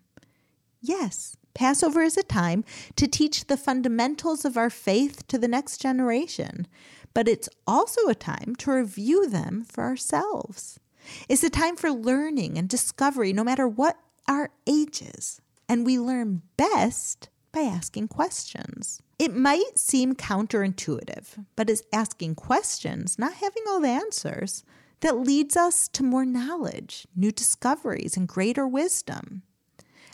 Yes, 0.79 1.36
Passover 1.53 2.03
is 2.03 2.15
a 2.15 2.24
time 2.24 2.63
to 2.96 3.08
teach 3.08 3.48
the 3.48 3.58
fundamentals 3.58 4.46
of 4.46 4.56
our 4.56 4.70
faith 4.70 5.27
to 5.27 5.38
the 5.38 5.48
next 5.48 5.82
generation, 5.82 6.68
but 7.13 7.27
it's 7.27 7.50
also 7.68 8.08
a 8.08 8.15
time 8.15 8.56
to 8.60 8.72
review 8.72 9.27
them 9.27 9.65
for 9.68 9.84
ourselves. 9.84 10.79
It's 11.28 11.44
a 11.44 11.50
time 11.50 11.75
for 11.75 11.92
learning 11.92 12.58
and 12.58 12.68
discovery, 12.68 13.34
no 13.34 13.44
matter 13.44 13.68
what 13.68 13.98
our 14.28 14.51
ages. 14.68 15.42
And 15.68 15.86
we 15.86 16.00
learn 16.00 16.42
best 16.58 17.30
by 17.51 17.62
asking 17.62 18.08
questions. 18.08 19.01
It 19.18 19.36
might 19.36 19.78
seem 19.78 20.16
counterintuitive, 20.16 21.46
but 21.56 21.70
it's 21.70 21.84
asking 21.92 22.36
questions, 22.36 23.20
not 23.20 23.34
having 23.34 23.63
all 23.68 23.80
the 23.80 23.89
answers, 23.89 24.63
that 25.01 25.20
leads 25.20 25.56
us 25.56 25.88
to 25.89 26.04
more 26.04 26.25
knowledge, 26.25 27.08
new 27.16 27.32
discoveries, 27.32 28.18
and 28.18 28.28
greater 28.28 28.68
wisdom. 28.68 29.44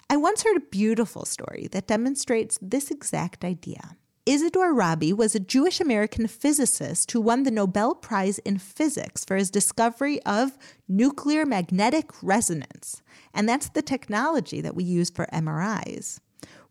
I 0.10 0.18
once 0.18 0.44
heard 0.44 0.58
a 0.58 0.72
beautiful 0.72 1.26
story 1.26 1.68
that 1.72 1.88
demonstrates 1.88 2.60
this 2.62 2.92
exact 2.92 3.44
idea. 3.44 3.98
Isidore 4.26 4.74
Rabi 4.74 5.14
was 5.14 5.36
a 5.36 5.40
Jewish 5.40 5.80
American 5.80 6.26
physicist 6.26 7.12
who 7.12 7.22
won 7.22 7.44
the 7.44 7.52
Nobel 7.52 7.94
Prize 7.94 8.40
in 8.40 8.58
Physics 8.58 9.24
for 9.24 9.36
his 9.36 9.52
discovery 9.52 10.20
of 10.24 10.58
nuclear 10.88 11.46
magnetic 11.46 12.10
resonance. 12.24 13.04
And 13.36 13.48
that's 13.48 13.70
the 13.70 13.84
technology 13.84 14.62
that 14.62 14.74
we 14.74 14.84
use 14.84 15.12
for 15.12 15.28
MRIs. 15.32 16.20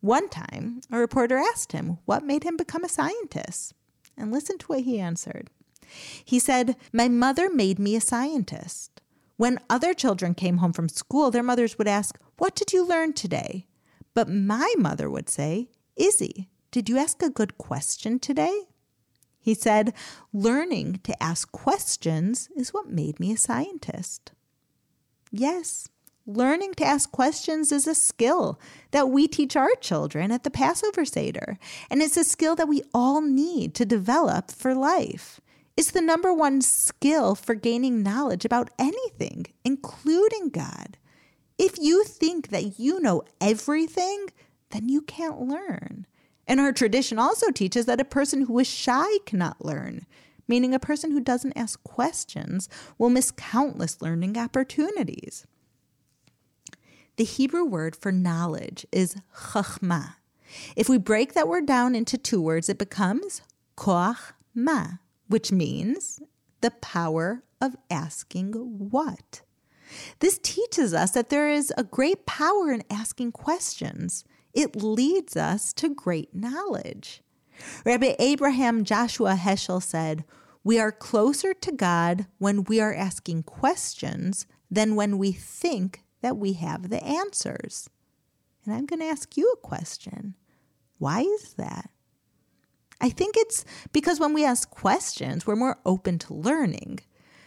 One 0.00 0.28
time, 0.28 0.80
a 0.90 0.98
reporter 0.98 1.38
asked 1.38 1.70
him 1.70 1.98
what 2.06 2.24
made 2.24 2.42
him 2.42 2.56
become 2.56 2.82
a 2.82 2.88
scientist. 2.88 3.72
And 4.16 4.32
listen 4.32 4.58
to 4.58 4.66
what 4.66 4.80
he 4.80 4.98
answered. 4.98 5.48
He 6.24 6.40
said, 6.40 6.74
My 6.92 7.06
mother 7.06 7.48
made 7.48 7.78
me 7.78 7.94
a 7.94 8.00
scientist. 8.00 9.00
When 9.36 9.60
other 9.70 9.94
children 9.94 10.34
came 10.34 10.56
home 10.56 10.72
from 10.72 10.88
school, 10.88 11.30
their 11.30 11.42
mothers 11.44 11.78
would 11.78 11.88
ask, 11.88 12.18
What 12.36 12.56
did 12.56 12.72
you 12.72 12.84
learn 12.84 13.12
today? 13.12 13.68
But 14.12 14.28
my 14.28 14.74
mother 14.76 15.08
would 15.08 15.28
say, 15.28 15.68
Izzy, 15.96 16.48
did 16.74 16.88
you 16.88 16.98
ask 16.98 17.22
a 17.22 17.30
good 17.30 17.56
question 17.56 18.18
today? 18.18 18.62
He 19.38 19.54
said, 19.54 19.94
Learning 20.32 20.98
to 21.04 21.22
ask 21.22 21.52
questions 21.52 22.48
is 22.56 22.74
what 22.74 22.90
made 22.90 23.20
me 23.20 23.30
a 23.30 23.36
scientist. 23.36 24.32
Yes, 25.30 25.88
learning 26.26 26.74
to 26.74 26.84
ask 26.84 27.12
questions 27.12 27.70
is 27.70 27.86
a 27.86 27.94
skill 27.94 28.58
that 28.90 29.08
we 29.08 29.28
teach 29.28 29.54
our 29.54 29.72
children 29.80 30.32
at 30.32 30.42
the 30.42 30.50
Passover 30.50 31.04
Seder, 31.04 31.60
and 31.88 32.02
it's 32.02 32.16
a 32.16 32.24
skill 32.24 32.56
that 32.56 32.66
we 32.66 32.82
all 32.92 33.20
need 33.20 33.72
to 33.76 33.84
develop 33.84 34.50
for 34.50 34.74
life. 34.74 35.40
It's 35.76 35.92
the 35.92 36.02
number 36.02 36.34
one 36.34 36.60
skill 36.60 37.36
for 37.36 37.54
gaining 37.54 38.02
knowledge 38.02 38.44
about 38.44 38.70
anything, 38.80 39.46
including 39.64 40.48
God. 40.48 40.98
If 41.56 41.78
you 41.78 42.02
think 42.02 42.48
that 42.48 42.80
you 42.80 42.98
know 42.98 43.22
everything, 43.40 44.26
then 44.70 44.88
you 44.88 45.02
can't 45.02 45.40
learn. 45.40 46.08
And 46.46 46.60
our 46.60 46.72
tradition 46.72 47.18
also 47.18 47.50
teaches 47.50 47.86
that 47.86 48.00
a 48.00 48.04
person 48.04 48.42
who 48.42 48.58
is 48.58 48.66
shy 48.66 49.18
cannot 49.26 49.64
learn, 49.64 50.06
meaning 50.46 50.74
a 50.74 50.78
person 50.78 51.10
who 51.10 51.20
doesn't 51.20 51.56
ask 51.56 51.82
questions 51.84 52.68
will 52.98 53.10
miss 53.10 53.30
countless 53.30 54.02
learning 54.02 54.36
opportunities. 54.36 55.46
The 57.16 57.24
Hebrew 57.24 57.64
word 57.64 57.94
for 57.94 58.10
knowledge 58.10 58.84
is 58.90 59.16
chachma. 59.52 60.16
If 60.76 60.88
we 60.88 60.98
break 60.98 61.32
that 61.32 61.48
word 61.48 61.66
down 61.66 61.94
into 61.94 62.18
two 62.18 62.40
words, 62.40 62.68
it 62.68 62.78
becomes 62.78 63.42
koach 63.76 64.32
which 65.28 65.50
means 65.50 66.20
the 66.60 66.70
power 66.70 67.42
of 67.60 67.76
asking 67.90 68.52
what. 68.52 69.42
This 70.20 70.38
teaches 70.42 70.94
us 70.94 71.12
that 71.12 71.28
there 71.28 71.50
is 71.50 71.72
a 71.76 71.84
great 71.84 72.26
power 72.26 72.70
in 72.70 72.82
asking 72.90 73.32
questions 73.32 74.24
it 74.54 74.76
leads 74.76 75.36
us 75.36 75.72
to 75.74 75.88
great 75.88 76.34
knowledge. 76.34 77.22
Rabbi 77.84 78.14
Abraham 78.18 78.84
Joshua 78.84 79.36
Heschel 79.40 79.82
said, 79.82 80.24
We 80.62 80.78
are 80.78 80.92
closer 80.92 81.54
to 81.54 81.72
God 81.72 82.26
when 82.38 82.64
we 82.64 82.80
are 82.80 82.94
asking 82.94 83.44
questions 83.44 84.46
than 84.70 84.96
when 84.96 85.18
we 85.18 85.32
think 85.32 86.02
that 86.22 86.36
we 86.36 86.54
have 86.54 86.88
the 86.88 87.02
answers. 87.04 87.88
And 88.64 88.74
I'm 88.74 88.86
going 88.86 89.00
to 89.00 89.06
ask 89.06 89.36
you 89.36 89.50
a 89.52 89.66
question. 89.66 90.34
Why 90.98 91.20
is 91.20 91.54
that? 91.54 91.90
I 93.00 93.10
think 93.10 93.36
it's 93.36 93.64
because 93.92 94.18
when 94.20 94.32
we 94.32 94.44
ask 94.44 94.70
questions, 94.70 95.46
we're 95.46 95.56
more 95.56 95.78
open 95.84 96.18
to 96.20 96.34
learning. 96.34 97.00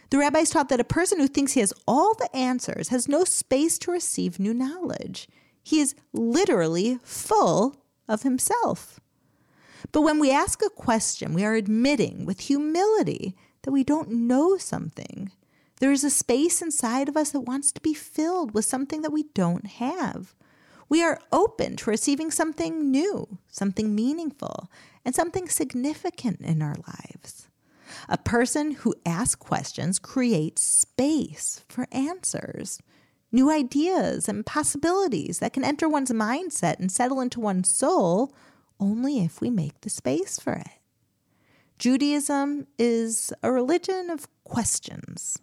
The 0.09 0.19
rabbis 0.19 0.51
taught 0.51 0.69
that 0.69 0.79
a 0.79 0.85
person 0.85 1.19
who 1.19 1.27
thinks 1.27 1.53
he 1.53 1.59
has 1.59 1.73
all 1.87 2.13
the 2.13 2.33
answers 2.35 2.89
has 2.89 3.07
no 3.07 3.23
space 3.23 3.77
to 3.79 3.91
receive 3.91 4.39
new 4.39 4.53
knowledge. 4.53 5.27
He 5.67 5.81
is 5.81 5.95
literally 6.13 6.97
full 7.03 7.75
of 8.07 8.21
himself. 8.21 9.01
But 9.91 10.03
when 10.03 10.17
we 10.17 10.31
ask 10.31 10.61
a 10.61 10.69
question, 10.69 11.33
we 11.33 11.43
are 11.43 11.55
admitting 11.55 12.25
with 12.25 12.39
humility 12.39 13.35
that 13.63 13.73
we 13.73 13.83
don't 13.83 14.09
know 14.09 14.55
something. 14.55 15.29
There 15.81 15.91
is 15.91 16.05
a 16.05 16.09
space 16.09 16.61
inside 16.61 17.09
of 17.09 17.17
us 17.17 17.31
that 17.31 17.41
wants 17.41 17.73
to 17.73 17.81
be 17.81 17.93
filled 17.93 18.53
with 18.53 18.63
something 18.63 19.01
that 19.01 19.11
we 19.11 19.23
don't 19.33 19.67
have. 19.67 20.35
We 20.87 21.03
are 21.03 21.19
open 21.33 21.75
to 21.75 21.89
receiving 21.89 22.31
something 22.31 22.89
new, 22.89 23.37
something 23.49 23.93
meaningful, 23.93 24.71
and 25.03 25.13
something 25.13 25.49
significant 25.49 26.39
in 26.39 26.61
our 26.61 26.77
lives. 26.87 27.49
A 28.07 28.17
person 28.17 28.71
who 28.71 28.95
asks 29.05 29.35
questions 29.35 29.99
creates 29.99 30.63
space 30.63 31.65
for 31.67 31.87
answers 31.91 32.79
new 33.31 33.51
ideas 33.51 34.29
and 34.29 34.45
possibilities 34.45 35.39
that 35.39 35.53
can 35.53 35.63
enter 35.63 35.89
one's 35.89 36.11
mindset 36.11 36.79
and 36.79 36.91
settle 36.91 37.19
into 37.19 37.39
one's 37.39 37.69
soul 37.69 38.33
only 38.79 39.19
if 39.19 39.41
we 39.41 39.49
make 39.49 39.81
the 39.81 39.89
space 39.89 40.39
for 40.39 40.53
it. 40.53 40.67
Judaism 41.77 42.67
is 42.79 43.31
a 43.43 43.51
religion 43.51 44.09
of 44.09 44.27
questions. 44.43 45.39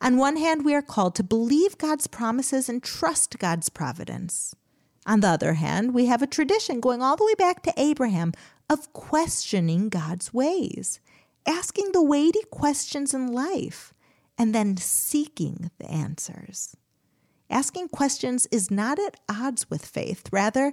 On 0.00 0.16
one 0.16 0.36
hand, 0.36 0.64
we 0.64 0.74
are 0.74 0.82
called 0.82 1.14
to 1.16 1.22
believe 1.22 1.78
God's 1.78 2.06
promises 2.06 2.68
and 2.68 2.82
trust 2.82 3.38
God's 3.38 3.68
providence. 3.68 4.54
On 5.06 5.20
the 5.20 5.28
other 5.28 5.54
hand, 5.54 5.94
we 5.94 6.06
have 6.06 6.22
a 6.22 6.26
tradition 6.26 6.80
going 6.80 7.02
all 7.02 7.16
the 7.16 7.24
way 7.24 7.34
back 7.34 7.62
to 7.62 7.74
Abraham 7.76 8.32
of 8.68 8.92
questioning 8.92 9.88
God's 9.88 10.34
ways, 10.34 11.00
asking 11.46 11.92
the 11.92 12.02
weighty 12.02 12.42
questions 12.50 13.14
in 13.14 13.32
life, 13.32 13.94
and 14.36 14.54
then 14.54 14.76
seeking 14.76 15.70
the 15.78 15.90
answers. 15.90 16.76
Asking 17.50 17.88
questions 17.88 18.46
is 18.52 18.70
not 18.70 19.00
at 19.00 19.16
odds 19.28 19.68
with 19.68 19.84
faith. 19.84 20.22
Rather, 20.30 20.72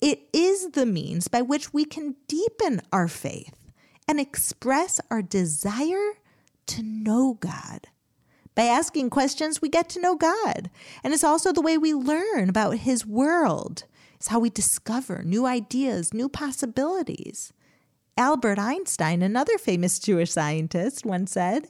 it 0.00 0.28
is 0.34 0.72
the 0.72 0.84
means 0.84 1.26
by 1.26 1.40
which 1.40 1.72
we 1.72 1.86
can 1.86 2.16
deepen 2.28 2.82
our 2.92 3.08
faith 3.08 3.54
and 4.06 4.20
express 4.20 5.00
our 5.10 5.22
desire 5.22 6.12
to 6.66 6.82
know 6.82 7.38
God. 7.40 7.88
By 8.54 8.64
asking 8.64 9.10
questions, 9.10 9.62
we 9.62 9.70
get 9.70 9.88
to 9.90 10.00
know 10.00 10.16
God. 10.16 10.68
And 11.02 11.14
it's 11.14 11.24
also 11.24 11.52
the 11.52 11.62
way 11.62 11.78
we 11.78 11.94
learn 11.94 12.48
about 12.48 12.78
His 12.78 13.06
world. 13.06 13.84
It's 14.16 14.28
how 14.28 14.40
we 14.40 14.50
discover 14.50 15.22
new 15.22 15.46
ideas, 15.46 16.12
new 16.12 16.28
possibilities. 16.28 17.52
Albert 18.18 18.58
Einstein, 18.58 19.22
another 19.22 19.56
famous 19.56 19.98
Jewish 19.98 20.32
scientist, 20.32 21.06
once 21.06 21.32
said, 21.32 21.68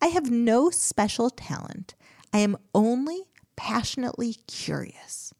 I 0.00 0.08
have 0.08 0.30
no 0.30 0.68
special 0.68 1.30
talent. 1.30 1.94
I 2.34 2.38
am 2.38 2.58
only 2.74 3.22
passionately 3.56 4.34
curious. 4.46 5.32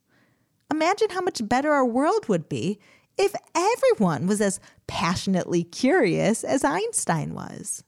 Imagine 0.71 1.11
how 1.11 1.21
much 1.21 1.47
better 1.47 1.73
our 1.73 1.85
world 1.85 2.29
would 2.29 2.49
be 2.49 2.79
if 3.17 3.35
everyone 3.55 4.27
was 4.27 4.41
as 4.41 4.61
passionately 4.87 5.63
curious 5.63 6.45
as 6.45 6.65
Einstein 6.65 7.35
was. 7.35 7.83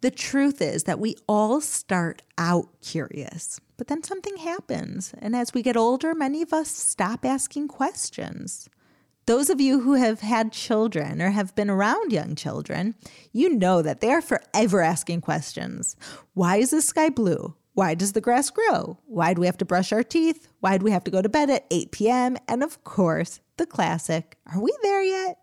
The 0.00 0.10
truth 0.10 0.60
is 0.60 0.84
that 0.84 0.98
we 0.98 1.14
all 1.28 1.60
start 1.60 2.22
out 2.36 2.68
curious, 2.80 3.60
but 3.76 3.86
then 3.86 4.02
something 4.02 4.36
happens. 4.38 5.14
And 5.18 5.36
as 5.36 5.54
we 5.54 5.62
get 5.62 5.76
older, 5.76 6.14
many 6.14 6.42
of 6.42 6.52
us 6.52 6.68
stop 6.68 7.24
asking 7.24 7.68
questions. 7.68 8.68
Those 9.26 9.48
of 9.48 9.60
you 9.60 9.78
who 9.80 9.94
have 9.94 10.20
had 10.20 10.50
children 10.50 11.22
or 11.22 11.30
have 11.30 11.54
been 11.54 11.70
around 11.70 12.12
young 12.12 12.34
children, 12.34 12.96
you 13.32 13.56
know 13.56 13.80
that 13.80 14.00
they 14.00 14.10
are 14.10 14.20
forever 14.20 14.82
asking 14.82 15.20
questions. 15.20 15.94
Why 16.34 16.56
is 16.56 16.70
the 16.70 16.82
sky 16.82 17.08
blue? 17.08 17.54
Why 17.74 17.94
does 17.94 18.12
the 18.12 18.20
grass 18.20 18.50
grow? 18.50 18.98
Why 19.06 19.32
do 19.32 19.40
we 19.40 19.46
have 19.46 19.58
to 19.58 19.64
brush 19.64 19.92
our 19.92 20.02
teeth? 20.02 20.48
Why 20.60 20.76
do 20.76 20.84
we 20.84 20.90
have 20.90 21.04
to 21.04 21.10
go 21.10 21.22
to 21.22 21.28
bed 21.28 21.48
at 21.48 21.66
8 21.70 21.90
p.m.? 21.90 22.36
And 22.46 22.62
of 22.62 22.84
course, 22.84 23.40
the 23.56 23.66
classic 23.66 24.36
Are 24.52 24.60
we 24.60 24.74
there 24.82 25.02
yet? 25.02 25.38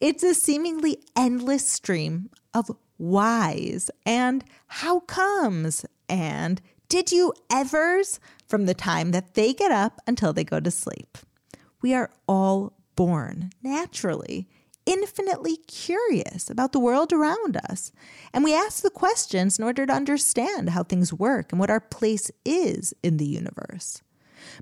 It's 0.00 0.22
a 0.22 0.34
seemingly 0.34 0.98
endless 1.16 1.68
stream 1.68 2.30
of 2.54 2.70
whys 2.98 3.90
and 4.04 4.44
how 4.66 5.00
comes 5.00 5.84
and 6.08 6.60
did 6.88 7.12
you 7.12 7.32
evers 7.50 8.18
from 8.46 8.66
the 8.66 8.74
time 8.74 9.12
that 9.12 9.34
they 9.34 9.52
get 9.54 9.70
up 9.70 10.00
until 10.06 10.32
they 10.32 10.44
go 10.44 10.60
to 10.60 10.70
sleep. 10.70 11.18
We 11.80 11.94
are 11.94 12.10
all 12.26 12.74
born 12.96 13.50
naturally 13.62 14.48
infinitely 14.86 15.56
curious 15.66 16.50
about 16.50 16.72
the 16.72 16.80
world 16.80 17.12
around 17.12 17.56
us. 17.56 17.92
And 18.32 18.44
we 18.44 18.54
ask 18.54 18.82
the 18.82 18.90
questions 18.90 19.58
in 19.58 19.64
order 19.64 19.86
to 19.86 19.92
understand 19.92 20.70
how 20.70 20.82
things 20.82 21.12
work 21.12 21.52
and 21.52 21.60
what 21.60 21.70
our 21.70 21.80
place 21.80 22.30
is 22.44 22.94
in 23.02 23.16
the 23.16 23.26
universe. 23.26 24.02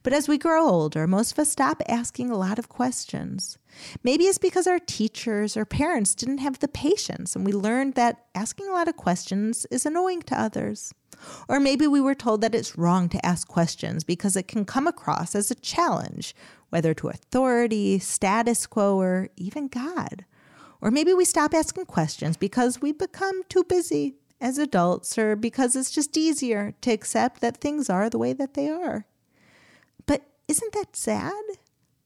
But 0.03 0.13
as 0.13 0.29
we 0.29 0.39
grow 0.39 0.69
older, 0.69 1.07
most 1.07 1.33
of 1.33 1.39
us 1.39 1.51
stop 1.51 1.83
asking 1.89 2.31
a 2.31 2.37
lot 2.37 2.59
of 2.59 2.69
questions. 2.69 3.59
Maybe 4.03 4.25
it's 4.25 4.39
because 4.39 4.67
our 4.67 4.79
teachers 4.79 5.57
or 5.57 5.65
parents 5.65 6.15
didn't 6.15 6.39
have 6.39 6.59
the 6.59 6.69
patience 6.69 7.35
and 7.35 7.47
we 7.47 7.53
learned 7.53 7.95
that 7.95 8.27
asking 8.35 8.69
a 8.69 8.73
lot 8.73 8.89
of 8.89 8.97
questions 8.97 9.67
is 9.71 9.87
annoying 9.87 10.23
to 10.23 10.39
others. 10.39 10.93
Or 11.49 11.61
maybe 11.61 11.87
we 11.87 12.01
were 12.01 12.15
told 12.15 12.41
that 12.41 12.55
it's 12.55 12.79
wrong 12.79 13.09
to 13.11 13.27
ask 13.27 13.47
questions 13.47 14.05
because 14.05 14.37
it 14.37 14.49
can 14.49 14.65
come 14.65 14.87
across 14.87 15.35
as 15.35 15.51
a 15.51 15.55
challenge 15.55 16.35
whether 16.71 16.95
to 16.95 17.09
authority, 17.09 17.99
status 17.99 18.67
quo, 18.67 18.99
or 18.99 19.29
even 19.37 19.69
God. 19.69 20.25
Or 20.81 20.91
maybe 20.91 21.13
we 21.13 21.25
stop 21.25 21.53
asking 21.53 21.85
questions 21.87 22.37
because 22.37 22.81
we 22.81 22.93
become 22.93 23.43
too 23.49 23.65
busy 23.65 24.15
as 24.41 24.57
adults 24.57 25.19
or 25.19 25.37
because 25.37 25.77
it's 25.77 25.91
just 25.91 26.17
easier 26.17 26.73
to 26.81 26.91
accept 26.91 27.43
that 27.43 27.59
things 27.59 27.91
are 27.91 28.09
the 28.09 28.19
way 28.19 28.33
that 28.33 28.55
they 28.55 28.71
are. 28.71 29.05
But 30.07 30.23
isn't 30.49 30.73
that 30.73 30.97
sad 30.97 31.45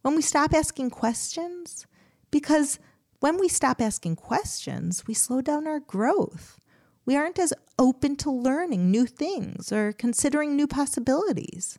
when 0.02 0.16
we 0.16 0.22
stop 0.22 0.52
asking 0.52 0.90
questions? 0.90 1.86
Because 2.32 2.80
When 3.24 3.38
we 3.38 3.48
stop 3.48 3.80
asking 3.80 4.16
questions, 4.16 5.06
we 5.06 5.14
slow 5.14 5.40
down 5.40 5.66
our 5.66 5.80
growth. 5.80 6.58
We 7.06 7.16
aren't 7.16 7.38
as 7.38 7.54
open 7.78 8.16
to 8.16 8.30
learning 8.30 8.90
new 8.90 9.06
things 9.06 9.72
or 9.72 9.94
considering 9.94 10.54
new 10.54 10.66
possibilities. 10.66 11.78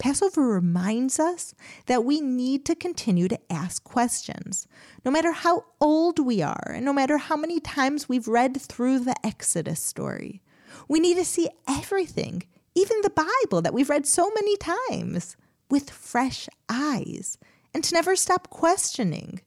Passover 0.00 0.48
reminds 0.48 1.20
us 1.20 1.54
that 1.84 2.04
we 2.04 2.20
need 2.22 2.64
to 2.64 2.74
continue 2.74 3.28
to 3.28 3.38
ask 3.52 3.84
questions, 3.84 4.66
no 5.04 5.10
matter 5.10 5.30
how 5.30 5.66
old 5.78 6.18
we 6.18 6.40
are, 6.40 6.72
and 6.74 6.84
no 6.84 6.92
matter 6.92 7.18
how 7.18 7.36
many 7.36 7.60
times 7.60 8.08
we've 8.08 8.26
read 8.26 8.60
through 8.60 9.00
the 9.00 9.14
Exodus 9.24 9.78
story. 9.78 10.42
We 10.88 11.00
need 11.00 11.18
to 11.18 11.24
see 11.24 11.50
everything, 11.68 12.44
even 12.74 13.02
the 13.02 13.10
Bible 13.10 13.60
that 13.60 13.74
we've 13.74 13.90
read 13.90 14.06
so 14.06 14.30
many 14.34 14.56
times, 14.56 15.36
with 15.68 15.90
fresh 15.90 16.48
eyes, 16.68 17.38
and 17.74 17.84
to 17.84 17.94
never 17.94 18.16
stop 18.16 18.48
questioning. 18.48 19.42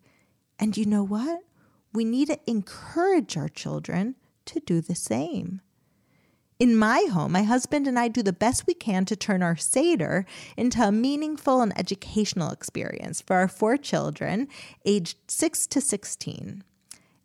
And 0.59 0.77
you 0.77 0.85
know 0.85 1.03
what? 1.03 1.41
We 1.93 2.05
need 2.05 2.27
to 2.27 2.39
encourage 2.45 3.35
our 3.37 3.49
children 3.49 4.15
to 4.45 4.59
do 4.59 4.81
the 4.81 4.95
same. 4.95 5.61
In 6.63 6.77
my 6.77 7.07
home, 7.11 7.33
my 7.33 7.43
husband 7.43 7.87
and 7.87 7.99
I 7.99 8.07
do 8.07 8.23
the 8.23 8.31
best 8.31 8.65
we 8.65 8.73
can 8.73 9.03
to 9.07 9.17
turn 9.17 9.43
our 9.43 9.57
Seder 9.57 10.25
into 10.55 10.81
a 10.81 10.93
meaningful 10.93 11.59
and 11.59 11.77
educational 11.77 12.51
experience 12.51 13.19
for 13.19 13.35
our 13.35 13.49
four 13.49 13.75
children, 13.75 14.47
aged 14.85 15.17
6 15.27 15.67
to 15.67 15.81
16. 15.81 16.63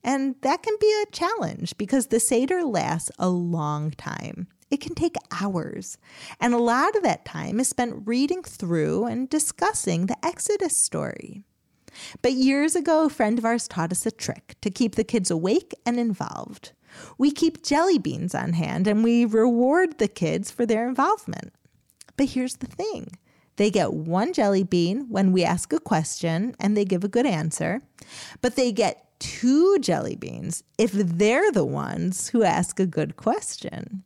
And 0.02 0.34
that 0.40 0.64
can 0.64 0.74
be 0.80 0.92
a 1.04 1.12
challenge 1.12 1.78
because 1.78 2.08
the 2.08 2.18
Seder 2.18 2.64
lasts 2.64 3.12
a 3.16 3.28
long 3.28 3.92
time. 3.92 4.48
It 4.72 4.80
can 4.80 4.96
take 4.96 5.14
hours. 5.30 5.98
And 6.40 6.52
a 6.52 6.58
lot 6.58 6.96
of 6.96 7.04
that 7.04 7.24
time 7.24 7.60
is 7.60 7.68
spent 7.68 8.08
reading 8.08 8.42
through 8.42 9.04
and 9.04 9.30
discussing 9.30 10.06
the 10.06 10.16
Exodus 10.26 10.76
story. 10.76 11.44
But 12.22 12.32
years 12.32 12.74
ago, 12.74 13.04
a 13.04 13.08
friend 13.08 13.38
of 13.38 13.44
ours 13.44 13.68
taught 13.68 13.92
us 13.92 14.04
a 14.04 14.10
trick 14.10 14.56
to 14.62 14.68
keep 14.68 14.96
the 14.96 15.04
kids 15.04 15.30
awake 15.30 15.74
and 15.86 15.96
involved. 15.96 16.72
We 17.16 17.30
keep 17.30 17.62
jelly 17.62 17.98
beans 17.98 18.34
on 18.34 18.52
hand 18.52 18.86
and 18.86 19.04
we 19.04 19.24
reward 19.24 19.98
the 19.98 20.08
kids 20.08 20.50
for 20.50 20.66
their 20.66 20.88
involvement. 20.88 21.52
But 22.16 22.30
here's 22.30 22.56
the 22.56 22.66
thing 22.66 23.18
they 23.56 23.70
get 23.70 23.92
one 23.92 24.32
jelly 24.32 24.62
bean 24.62 25.08
when 25.08 25.32
we 25.32 25.44
ask 25.44 25.72
a 25.72 25.80
question 25.80 26.54
and 26.60 26.76
they 26.76 26.84
give 26.84 27.04
a 27.04 27.08
good 27.08 27.26
answer, 27.26 27.80
but 28.40 28.56
they 28.56 28.72
get 28.72 29.04
two 29.18 29.78
jelly 29.80 30.14
beans 30.14 30.62
if 30.78 30.92
they're 30.92 31.50
the 31.50 31.64
ones 31.64 32.28
who 32.28 32.44
ask 32.44 32.78
a 32.78 32.86
good 32.86 33.16
question. 33.16 34.04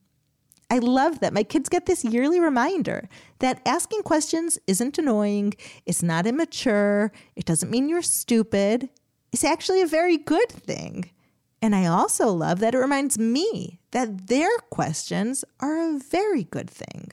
I 0.70 0.78
love 0.78 1.20
that 1.20 1.34
my 1.34 1.42
kids 1.42 1.68
get 1.68 1.84
this 1.84 2.02
yearly 2.02 2.40
reminder 2.40 3.10
that 3.40 3.60
asking 3.66 4.04
questions 4.04 4.58
isn't 4.66 4.96
annoying, 4.96 5.52
it's 5.84 6.02
not 6.02 6.26
immature, 6.26 7.12
it 7.36 7.44
doesn't 7.44 7.70
mean 7.70 7.90
you're 7.90 8.00
stupid. 8.00 8.88
It's 9.32 9.44
actually 9.44 9.82
a 9.82 9.86
very 9.86 10.16
good 10.16 10.48
thing. 10.48 11.10
And 11.62 11.76
I 11.76 11.86
also 11.86 12.28
love 12.28 12.58
that 12.58 12.74
it 12.74 12.78
reminds 12.78 13.18
me 13.18 13.78
that 13.92 14.26
their 14.26 14.50
questions 14.68 15.44
are 15.60 15.78
a 15.78 15.98
very 15.98 16.42
good 16.42 16.68
thing. 16.68 17.12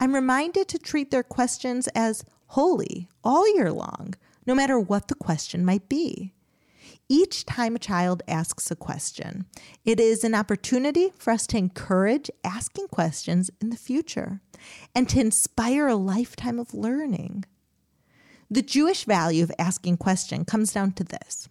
I'm 0.00 0.12
reminded 0.12 0.66
to 0.68 0.78
treat 0.78 1.12
their 1.12 1.22
questions 1.22 1.86
as 1.94 2.24
holy 2.48 3.08
all 3.22 3.46
year 3.54 3.70
long, 3.70 4.14
no 4.44 4.56
matter 4.56 4.80
what 4.80 5.06
the 5.06 5.14
question 5.14 5.64
might 5.64 5.88
be. 5.88 6.34
Each 7.08 7.46
time 7.46 7.76
a 7.76 7.80
child 7.80 8.22
asks 8.26 8.70
a 8.70 8.76
question, 8.76 9.46
it 9.84 10.00
is 10.00 10.24
an 10.24 10.34
opportunity 10.34 11.12
for 11.16 11.32
us 11.32 11.46
to 11.48 11.58
encourage 11.58 12.30
asking 12.42 12.88
questions 12.88 13.50
in 13.60 13.70
the 13.70 13.76
future 13.76 14.40
and 14.94 15.08
to 15.08 15.20
inspire 15.20 15.86
a 15.86 15.96
lifetime 15.96 16.58
of 16.58 16.74
learning. 16.74 17.44
The 18.50 18.62
Jewish 18.62 19.04
value 19.04 19.44
of 19.44 19.52
asking 19.58 19.98
question 19.98 20.44
comes 20.44 20.72
down 20.72 20.92
to 20.92 21.04
this 21.04 21.48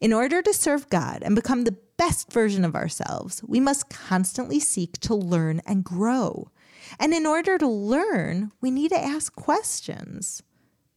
in 0.00 0.12
order 0.12 0.42
to 0.42 0.52
serve 0.52 0.88
God 0.90 1.22
and 1.22 1.34
become 1.34 1.64
the 1.64 1.76
best 1.96 2.32
version 2.32 2.64
of 2.64 2.74
ourselves, 2.74 3.42
we 3.46 3.60
must 3.60 3.90
constantly 3.90 4.60
seek 4.60 4.98
to 5.00 5.14
learn 5.14 5.60
and 5.66 5.84
grow. 5.84 6.50
And 6.98 7.12
in 7.14 7.26
order 7.26 7.58
to 7.58 7.66
learn, 7.66 8.52
we 8.60 8.70
need 8.70 8.90
to 8.90 9.02
ask 9.02 9.34
questions. 9.34 10.42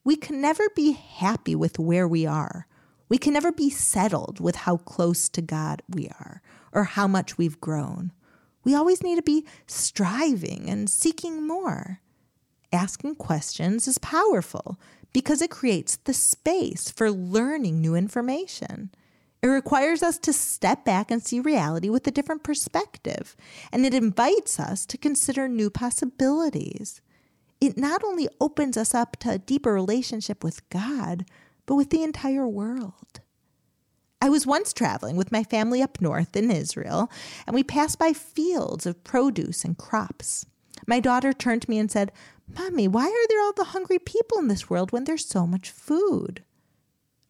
We 0.04 0.16
can 0.16 0.42
never 0.42 0.70
be 0.76 0.94
happy 0.94 1.56
with 1.56 1.80
where 1.80 2.08
we 2.08 2.26
are. 2.26 2.68
We 3.10 3.18
can 3.18 3.34
never 3.34 3.52
be 3.52 3.70
settled 3.70 4.40
with 4.40 4.56
how 4.56 4.78
close 4.78 5.30
to 5.30 5.42
God 5.42 5.82
we 5.90 6.08
are 6.08 6.42
or 6.74 6.84
how 6.84 7.08
much 7.08 7.38
we've 7.38 7.60
grown. 7.62 8.12
We 8.64 8.76
always 8.76 9.02
need 9.02 9.16
to 9.16 9.22
be 9.22 9.46
striving 9.66 10.70
and 10.70 10.90
seeking 10.90 11.48
more. 11.48 12.02
Asking 12.74 13.16
questions 13.16 13.88
is 13.88 13.98
powerful 13.98 14.78
because 15.14 15.42
it 15.42 15.52
creates 15.52 15.98
the 15.98 16.14
space 16.14 16.90
for 16.90 17.12
learning 17.12 17.82
new 17.82 17.96
information. 17.96 18.92
It 19.42 19.48
requires 19.48 20.02
us 20.02 20.18
to 20.20 20.34
step 20.34 20.84
back 20.84 21.12
and 21.12 21.24
see 21.24 21.40
reality 21.40 21.90
with 21.90 22.08
a 22.08 22.12
different 22.12 22.44
perspective, 22.44 23.36
and 23.72 23.86
it 23.86 23.94
invites 23.94 24.60
us 24.60 24.86
to 24.88 24.98
consider 24.98 25.48
new 25.48 25.70
possibilities. 25.70 27.02
It 27.62 27.78
not 27.78 28.04
only 28.04 28.28
opens 28.42 28.78
us 28.78 28.94
up 28.94 29.18
to 29.18 29.32
a 29.32 29.38
deeper 29.38 29.74
relationship 29.74 30.44
with 30.44 30.68
God, 30.70 31.26
but 31.66 31.76
with 31.76 31.90
the 31.92 32.04
entire 32.04 32.48
world. 32.48 33.22
I 34.20 34.30
was 34.30 34.48
once 34.48 34.74
traveling 34.74 35.16
with 35.16 35.32
my 35.32 35.44
family 35.44 35.82
up 35.82 36.02
north 36.02 36.36
in 36.36 36.50
Israel, 36.50 37.12
and 37.46 37.54
we 37.54 37.64
passed 37.64 38.00
by 38.00 38.14
fields 38.14 38.86
of 38.88 39.04
produce 39.04 39.64
and 39.64 39.78
crops. 39.78 40.46
My 40.88 41.02
daughter 41.02 41.34
turned 41.34 41.64
to 41.64 41.70
me 41.70 41.78
and 41.78 41.92
said, 41.92 42.14
Mommy, 42.48 42.88
why 42.88 43.06
are 43.06 43.28
there 43.28 43.42
all 43.42 43.54
the 43.54 43.66
hungry 43.66 44.00
people 44.00 44.40
in 44.40 44.48
this 44.48 44.70
world 44.70 44.92
when 44.92 45.04
there's 45.04 45.26
so 45.26 45.46
much 45.46 45.70
food? 45.70 46.44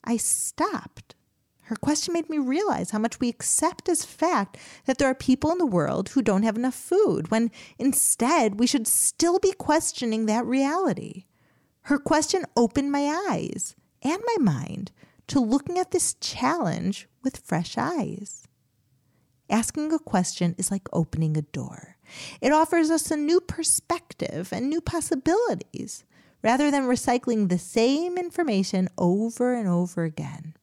I 0.04 0.18
stopped. 0.18 1.16
Her 1.64 1.76
question 1.76 2.14
made 2.14 2.30
me 2.30 2.38
realize 2.38 2.92
how 2.92 3.00
much 3.00 3.20
we 3.20 3.28
accept 3.28 3.90
as 3.90 4.06
fact 4.06 4.58
that 4.86 5.00
there 5.00 5.10
are 5.10 5.16
people 5.16 5.52
in 5.52 5.58
the 5.58 5.66
world 5.66 6.10
who 6.10 6.22
don't 6.22 6.44
have 6.44 6.56
enough 6.56 6.76
food, 6.76 7.30
when 7.30 7.52
instead 7.78 8.58
we 8.58 8.68
should 8.68 8.88
still 8.88 9.38
be 9.38 9.52
questioning 9.52 10.28
that 10.28 10.46
reality. 10.46 11.26
Her 11.82 11.98
question 11.98 12.46
opened 12.56 12.92
my 12.92 13.22
eyes 13.30 13.76
and 14.02 14.22
my 14.26 14.38
mind 14.40 14.92
to 15.28 15.42
looking 15.42 15.78
at 15.78 15.92
this 15.92 16.14
challenge 16.22 17.10
with 17.22 17.36
fresh 17.38 17.78
eyes. 17.78 18.48
Asking 19.50 19.92
a 19.92 20.00
question 20.00 20.56
is 20.58 20.72
like 20.72 20.88
opening 20.94 21.36
a 21.36 21.42
door. 21.42 21.97
It 22.42 22.52
offers 22.52 22.90
us 22.90 23.12
a 23.12 23.18
new 23.18 23.40
perspective 23.40 24.50
and 24.52 24.70
new 24.70 24.82
possibilities 24.82 26.04
rather 26.44 26.72
than 26.72 26.84
recycling 26.84 27.50
the 27.50 27.60
same 27.60 28.18
information 28.18 28.90
over 28.98 29.54
and 29.54 29.68
over 29.68 30.04
again. 30.04 30.56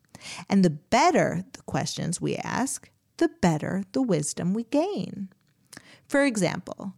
And 0.49 0.65
the 0.65 0.71
better 0.71 1.45
the 1.53 1.63
questions 1.63 2.21
we 2.21 2.37
ask, 2.37 2.91
the 3.19 3.31
better 3.41 3.85
the 3.93 4.03
wisdom 4.03 4.55
we 4.55 4.65
gain. 4.65 5.29
For 6.07 6.25
example, 6.25 6.95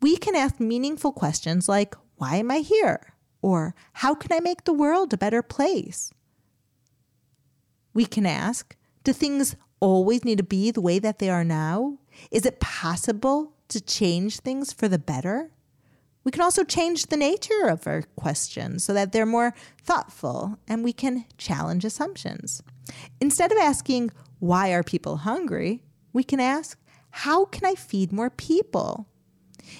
we 0.00 0.16
can 0.16 0.34
ask 0.34 0.58
meaningful 0.58 1.12
questions 1.12 1.68
like, 1.68 1.94
Why 2.16 2.36
am 2.36 2.50
I 2.50 2.58
here? 2.58 3.14
Or, 3.40 3.74
How 3.94 4.14
can 4.14 4.32
I 4.32 4.40
make 4.40 4.64
the 4.64 4.72
world 4.72 5.12
a 5.12 5.18
better 5.18 5.42
place? 5.42 6.12
We 7.94 8.06
can 8.06 8.26
ask, 8.26 8.76
Do 9.04 9.12
things 9.12 9.56
always 9.80 10.24
need 10.24 10.38
to 10.38 10.44
be 10.44 10.70
the 10.70 10.80
way 10.80 10.98
that 10.98 11.18
they 11.18 11.30
are 11.30 11.44
now? 11.44 11.98
Is 12.30 12.46
it 12.46 12.60
possible 12.60 13.52
to 13.68 13.80
change 13.80 14.40
things 14.40 14.72
for 14.72 14.88
the 14.88 14.98
better? 14.98 15.50
We 16.24 16.30
can 16.30 16.42
also 16.42 16.62
change 16.62 17.06
the 17.06 17.16
nature 17.16 17.66
of 17.68 17.86
our 17.86 18.02
questions 18.16 18.84
so 18.84 18.92
that 18.92 19.12
they're 19.12 19.26
more 19.26 19.54
thoughtful 19.82 20.58
and 20.68 20.84
we 20.84 20.92
can 20.92 21.24
challenge 21.36 21.84
assumptions. 21.84 22.62
Instead 23.20 23.50
of 23.50 23.58
asking, 23.58 24.10
why 24.38 24.72
are 24.72 24.82
people 24.82 25.18
hungry? 25.18 25.82
We 26.12 26.22
can 26.22 26.40
ask, 26.40 26.78
how 27.10 27.44
can 27.46 27.64
I 27.64 27.74
feed 27.74 28.12
more 28.12 28.30
people? 28.30 29.08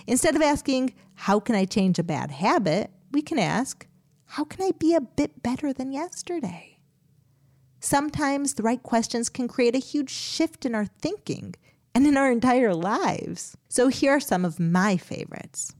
Instead 0.06 0.34
of 0.34 0.42
asking, 0.42 0.94
how 1.14 1.38
can 1.40 1.54
I 1.54 1.64
change 1.64 1.98
a 1.98 2.04
bad 2.04 2.30
habit? 2.30 2.90
We 3.12 3.22
can 3.22 3.38
ask, 3.38 3.86
how 4.24 4.44
can 4.44 4.64
I 4.64 4.72
be 4.72 4.94
a 4.94 5.00
bit 5.00 5.42
better 5.42 5.72
than 5.72 5.92
yesterday? 5.92 6.78
Sometimes 7.80 8.54
the 8.54 8.62
right 8.62 8.82
questions 8.82 9.28
can 9.28 9.48
create 9.48 9.74
a 9.74 9.80
huge 9.80 10.10
shift 10.10 10.64
in 10.64 10.74
our 10.74 10.86
thinking 10.86 11.54
and 11.94 12.06
in 12.06 12.16
our 12.16 12.30
entire 12.30 12.74
lives. 12.74 13.56
So 13.68 13.88
here 13.88 14.12
are 14.12 14.20
some 14.20 14.44
of 14.44 14.60
my 14.60 14.96
favorites. 14.96 15.74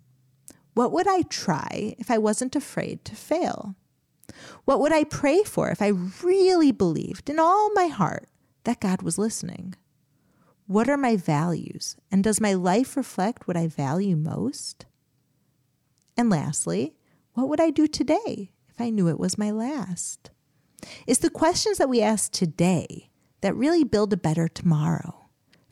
What 0.75 0.92
would 0.92 1.07
I 1.07 1.22
try 1.22 1.94
if 1.98 2.11
I 2.11 2.18
wasn't 2.18 2.57
afraid 2.57 3.05
to 3.05 3.14
fail? 3.14 3.77
What 4.64 4.81
would 4.81 4.92
I 4.92 5.05
pray 5.05 5.42
for 5.42 5.70
if 5.70 5.83
I 5.83 5.88
really 6.22 6.72
believed 6.72 7.29
in 7.29 7.38
all 7.38 7.72
my 7.75 7.87
heart 7.87 8.29
that 8.64 8.81
God 8.81 9.03
was 9.03 9.18
listening? 9.18 9.75
What 10.66 10.88
are 10.88 10.96
my 10.96 11.16
values? 11.16 11.96
And 12.11 12.25
does 12.25 12.40
my 12.40 12.55
life 12.55 12.96
reflect 12.96 13.46
what 13.46 13.57
I 13.57 13.66
value 13.66 14.16
most? 14.16 14.87
And 16.16 16.31
lastly, 16.31 16.94
what 17.35 17.48
would 17.48 17.61
I 17.61 17.70
do 17.70 17.87
today 17.87 18.53
if 18.68 18.81
I 18.81 18.90
knew 18.90 19.09
it 19.09 19.18
was 19.18 19.37
my 19.37 19.51
last? 19.51 20.31
It's 21.07 21.20
the 21.20 21.31
questions 21.31 21.79
that 21.79 21.88
we 21.88 22.01
ask 22.01 22.33
today 22.33 23.11
that 23.40 23.57
really 23.57 23.85
build 23.85 24.12
a 24.12 24.16
better 24.16 24.48
tomorrow 24.48 25.22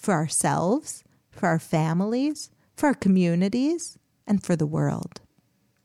for 0.01 0.15
ourselves, 0.15 1.05
for 1.31 1.47
our 1.47 1.59
families, 1.59 2.51
for 2.75 2.87
our 2.87 2.95
communities, 2.95 3.99
and 4.27 4.43
for 4.43 4.57
the 4.57 4.67
world. 4.67 5.21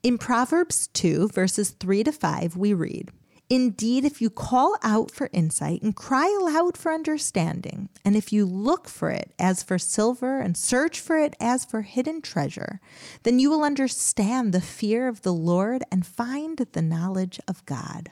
In 0.01 0.17
Proverbs 0.17 0.88
2, 0.88 1.30
verses 1.30 1.71
3 1.71 2.04
to 2.06 2.12
5, 2.12 2.56
we 2.56 2.73
read 2.73 3.12
Indeed, 3.47 4.06
if 4.06 4.21
you 4.21 4.32
call 4.32 4.75
out 4.82 5.12
for 5.12 5.30
insight 5.32 5.84
and 5.84 5.95
cry 5.95 6.36
aloud 6.39 6.78
for 6.78 6.91
understanding, 6.91 7.89
and 8.04 8.15
if 8.15 8.34
you 8.34 8.43
look 8.43 8.88
for 8.88 9.12
it 9.12 9.34
as 9.38 9.62
for 9.62 9.78
silver 9.78 10.39
and 10.39 10.58
search 10.58 10.99
for 10.99 11.17
it 11.17 11.36
as 11.39 11.63
for 11.63 11.84
hidden 11.84 12.21
treasure, 12.21 12.80
then 13.21 13.38
you 13.38 13.51
will 13.51 13.63
understand 13.63 14.51
the 14.51 14.62
fear 14.62 15.08
of 15.08 15.21
the 15.21 15.34
Lord 15.34 15.84
and 15.91 16.08
find 16.08 16.58
the 16.58 16.82
knowledge 16.82 17.39
of 17.47 17.63
God. 17.65 18.12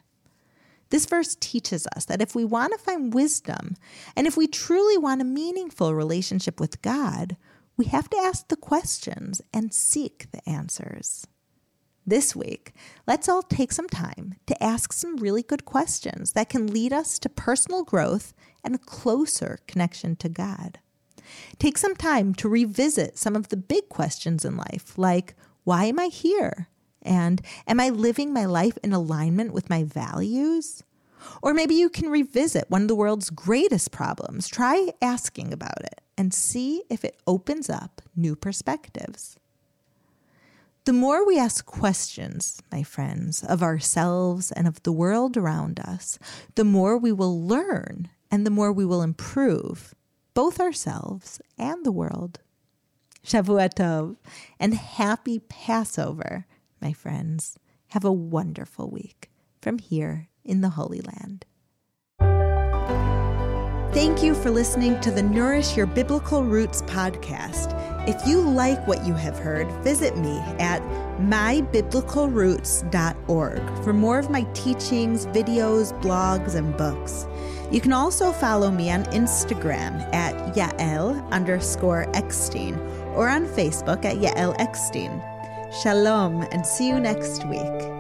This 0.94 1.08
verse 1.08 1.36
teaches 1.40 1.88
us 1.96 2.06
that 2.06 2.22
if 2.22 2.36
we 2.36 2.46
want 2.46 2.72
to 2.72 2.78
find 2.78 3.16
wisdom 3.16 3.78
and 4.16 4.28
if 4.28 4.38
we 4.38 4.46
truly 4.46 4.96
want 4.96 5.22
a 5.22 5.26
meaningful 5.26 5.96
relationship 5.96 6.60
with 6.60 6.84
God, 6.84 7.36
we 7.76 7.86
have 7.86 8.12
to 8.12 8.18
ask 8.18 8.48
the 8.48 8.56
questions 8.56 9.42
and 9.52 9.74
seek 9.74 10.28
the 10.32 10.48
answers. 10.48 11.26
This 12.06 12.36
week, 12.36 12.74
let's 13.08 13.28
all 13.28 13.42
take 13.42 13.72
some 13.72 13.90
time 13.90 14.36
to 14.46 14.64
ask 14.64 14.94
some 14.94 15.18
really 15.18 15.42
good 15.42 15.66
questions 15.66 16.34
that 16.34 16.50
can 16.50 16.68
lead 16.68 16.94
us 16.94 17.18
to 17.18 17.28
personal 17.28 17.84
growth 17.84 18.32
and 18.64 18.76
a 18.76 18.78
closer 18.78 19.58
connection 19.66 20.16
to 20.18 20.30
God. 20.30 20.78
Take 21.58 21.80
some 21.80 21.96
time 21.96 22.36
to 22.36 22.48
revisit 22.48 23.18
some 23.18 23.36
of 23.36 23.50
the 23.50 23.58
big 23.58 23.90
questions 23.90 24.46
in 24.46 24.58
life, 24.58 24.96
like 24.96 25.34
why 25.64 25.86
am 25.86 25.98
I 25.98 26.10
here? 26.10 26.68
And 27.04 27.42
am 27.68 27.80
I 27.80 27.90
living 27.90 28.34
my 28.34 28.46
life 28.46 28.78
in 28.84 28.94
alignment 28.94 29.54
with 29.54 29.70
my 29.70 29.84
values? 29.84 30.84
Or 31.42 31.54
maybe 31.54 31.76
you 31.76 31.90
can 31.90 32.10
revisit 32.10 32.70
one 32.70 32.84
of 32.84 32.88
the 32.88 32.96
world's 32.96 33.30
greatest 33.30 33.92
problems. 33.92 34.48
Try 34.48 34.90
asking 35.02 35.54
about 35.54 35.82
it 35.82 36.02
and 36.18 36.34
see 36.34 36.84
if 36.90 37.06
it 37.06 37.20
opens 37.28 37.70
up 37.70 38.02
new 38.16 38.36
perspectives. 38.36 39.38
The 40.86 40.94
more 40.94 41.26
we 41.26 41.40
ask 41.40 41.66
questions, 41.66 42.62
my 42.70 42.84
friends, 42.84 43.42
of 43.42 43.64
ourselves 43.64 44.52
and 44.52 44.68
of 44.68 44.84
the 44.84 44.92
world 44.92 45.38
around 45.38 45.80
us, 45.80 46.20
the 46.56 46.66
more 46.66 46.98
we 46.98 47.14
will 47.14 47.42
learn 47.42 48.10
and 48.30 48.46
the 48.46 48.52
more 48.52 48.72
we 48.74 48.86
will 48.86 49.02
improve, 49.02 49.96
both 50.34 50.60
ourselves 50.60 51.40
and 51.58 51.86
the 51.86 51.92
world. 51.92 52.40
Shavua 53.26 53.74
Tov 53.74 54.18
and 54.60 54.74
happy 54.74 55.40
Passover, 55.40 56.46
my 56.84 56.94
friends. 56.94 57.58
Have 57.88 58.04
a 58.04 58.12
wonderful 58.12 58.92
week 58.92 59.32
from 59.62 59.80
here 59.80 60.28
in 60.44 60.62
the 60.62 60.70
Holy 60.70 61.02
Land. 61.02 61.46
Thank 63.94 64.24
you 64.24 64.34
for 64.34 64.50
listening 64.50 65.00
to 65.02 65.12
the 65.12 65.22
Nourish 65.22 65.78
Your 65.78 65.86
Biblical 65.86 66.44
Roots 66.44 66.82
podcast. 66.82 67.80
If 68.10 68.28
you 68.28 68.42
like 68.42 68.88
what 68.88 69.06
you 69.06 69.14
have 69.14 69.38
heard, 69.38 69.72
visit 69.84 70.18
me 70.18 70.40
at 70.60 70.82
mybiblicalroots.org 71.20 73.84
for 73.84 73.94
more 73.94 74.18
of 74.18 74.32
my 74.32 74.42
teachings, 74.54 75.28
videos, 75.28 75.94
blogs, 76.02 76.56
and 76.56 76.76
books. 76.76 77.28
You 77.72 77.80
can 77.82 77.94
also 77.94 78.32
follow 78.32 78.72
me 78.72 78.90
on 78.90 79.04
Instagram 79.06 80.12
at 80.14 80.56
Yael 80.56 81.30
underscore 81.30 82.10
Eckstein 82.16 82.76
or 83.16 83.30
on 83.30 83.46
Facebook 83.46 84.04
at 84.06 84.18
Yael 84.18 84.60
Eckstein. 84.60 85.22
Shalom 85.82 86.44
and 86.52 86.64
see 86.64 86.88
you 86.88 87.00
next 87.00 87.46
week. 87.46 87.93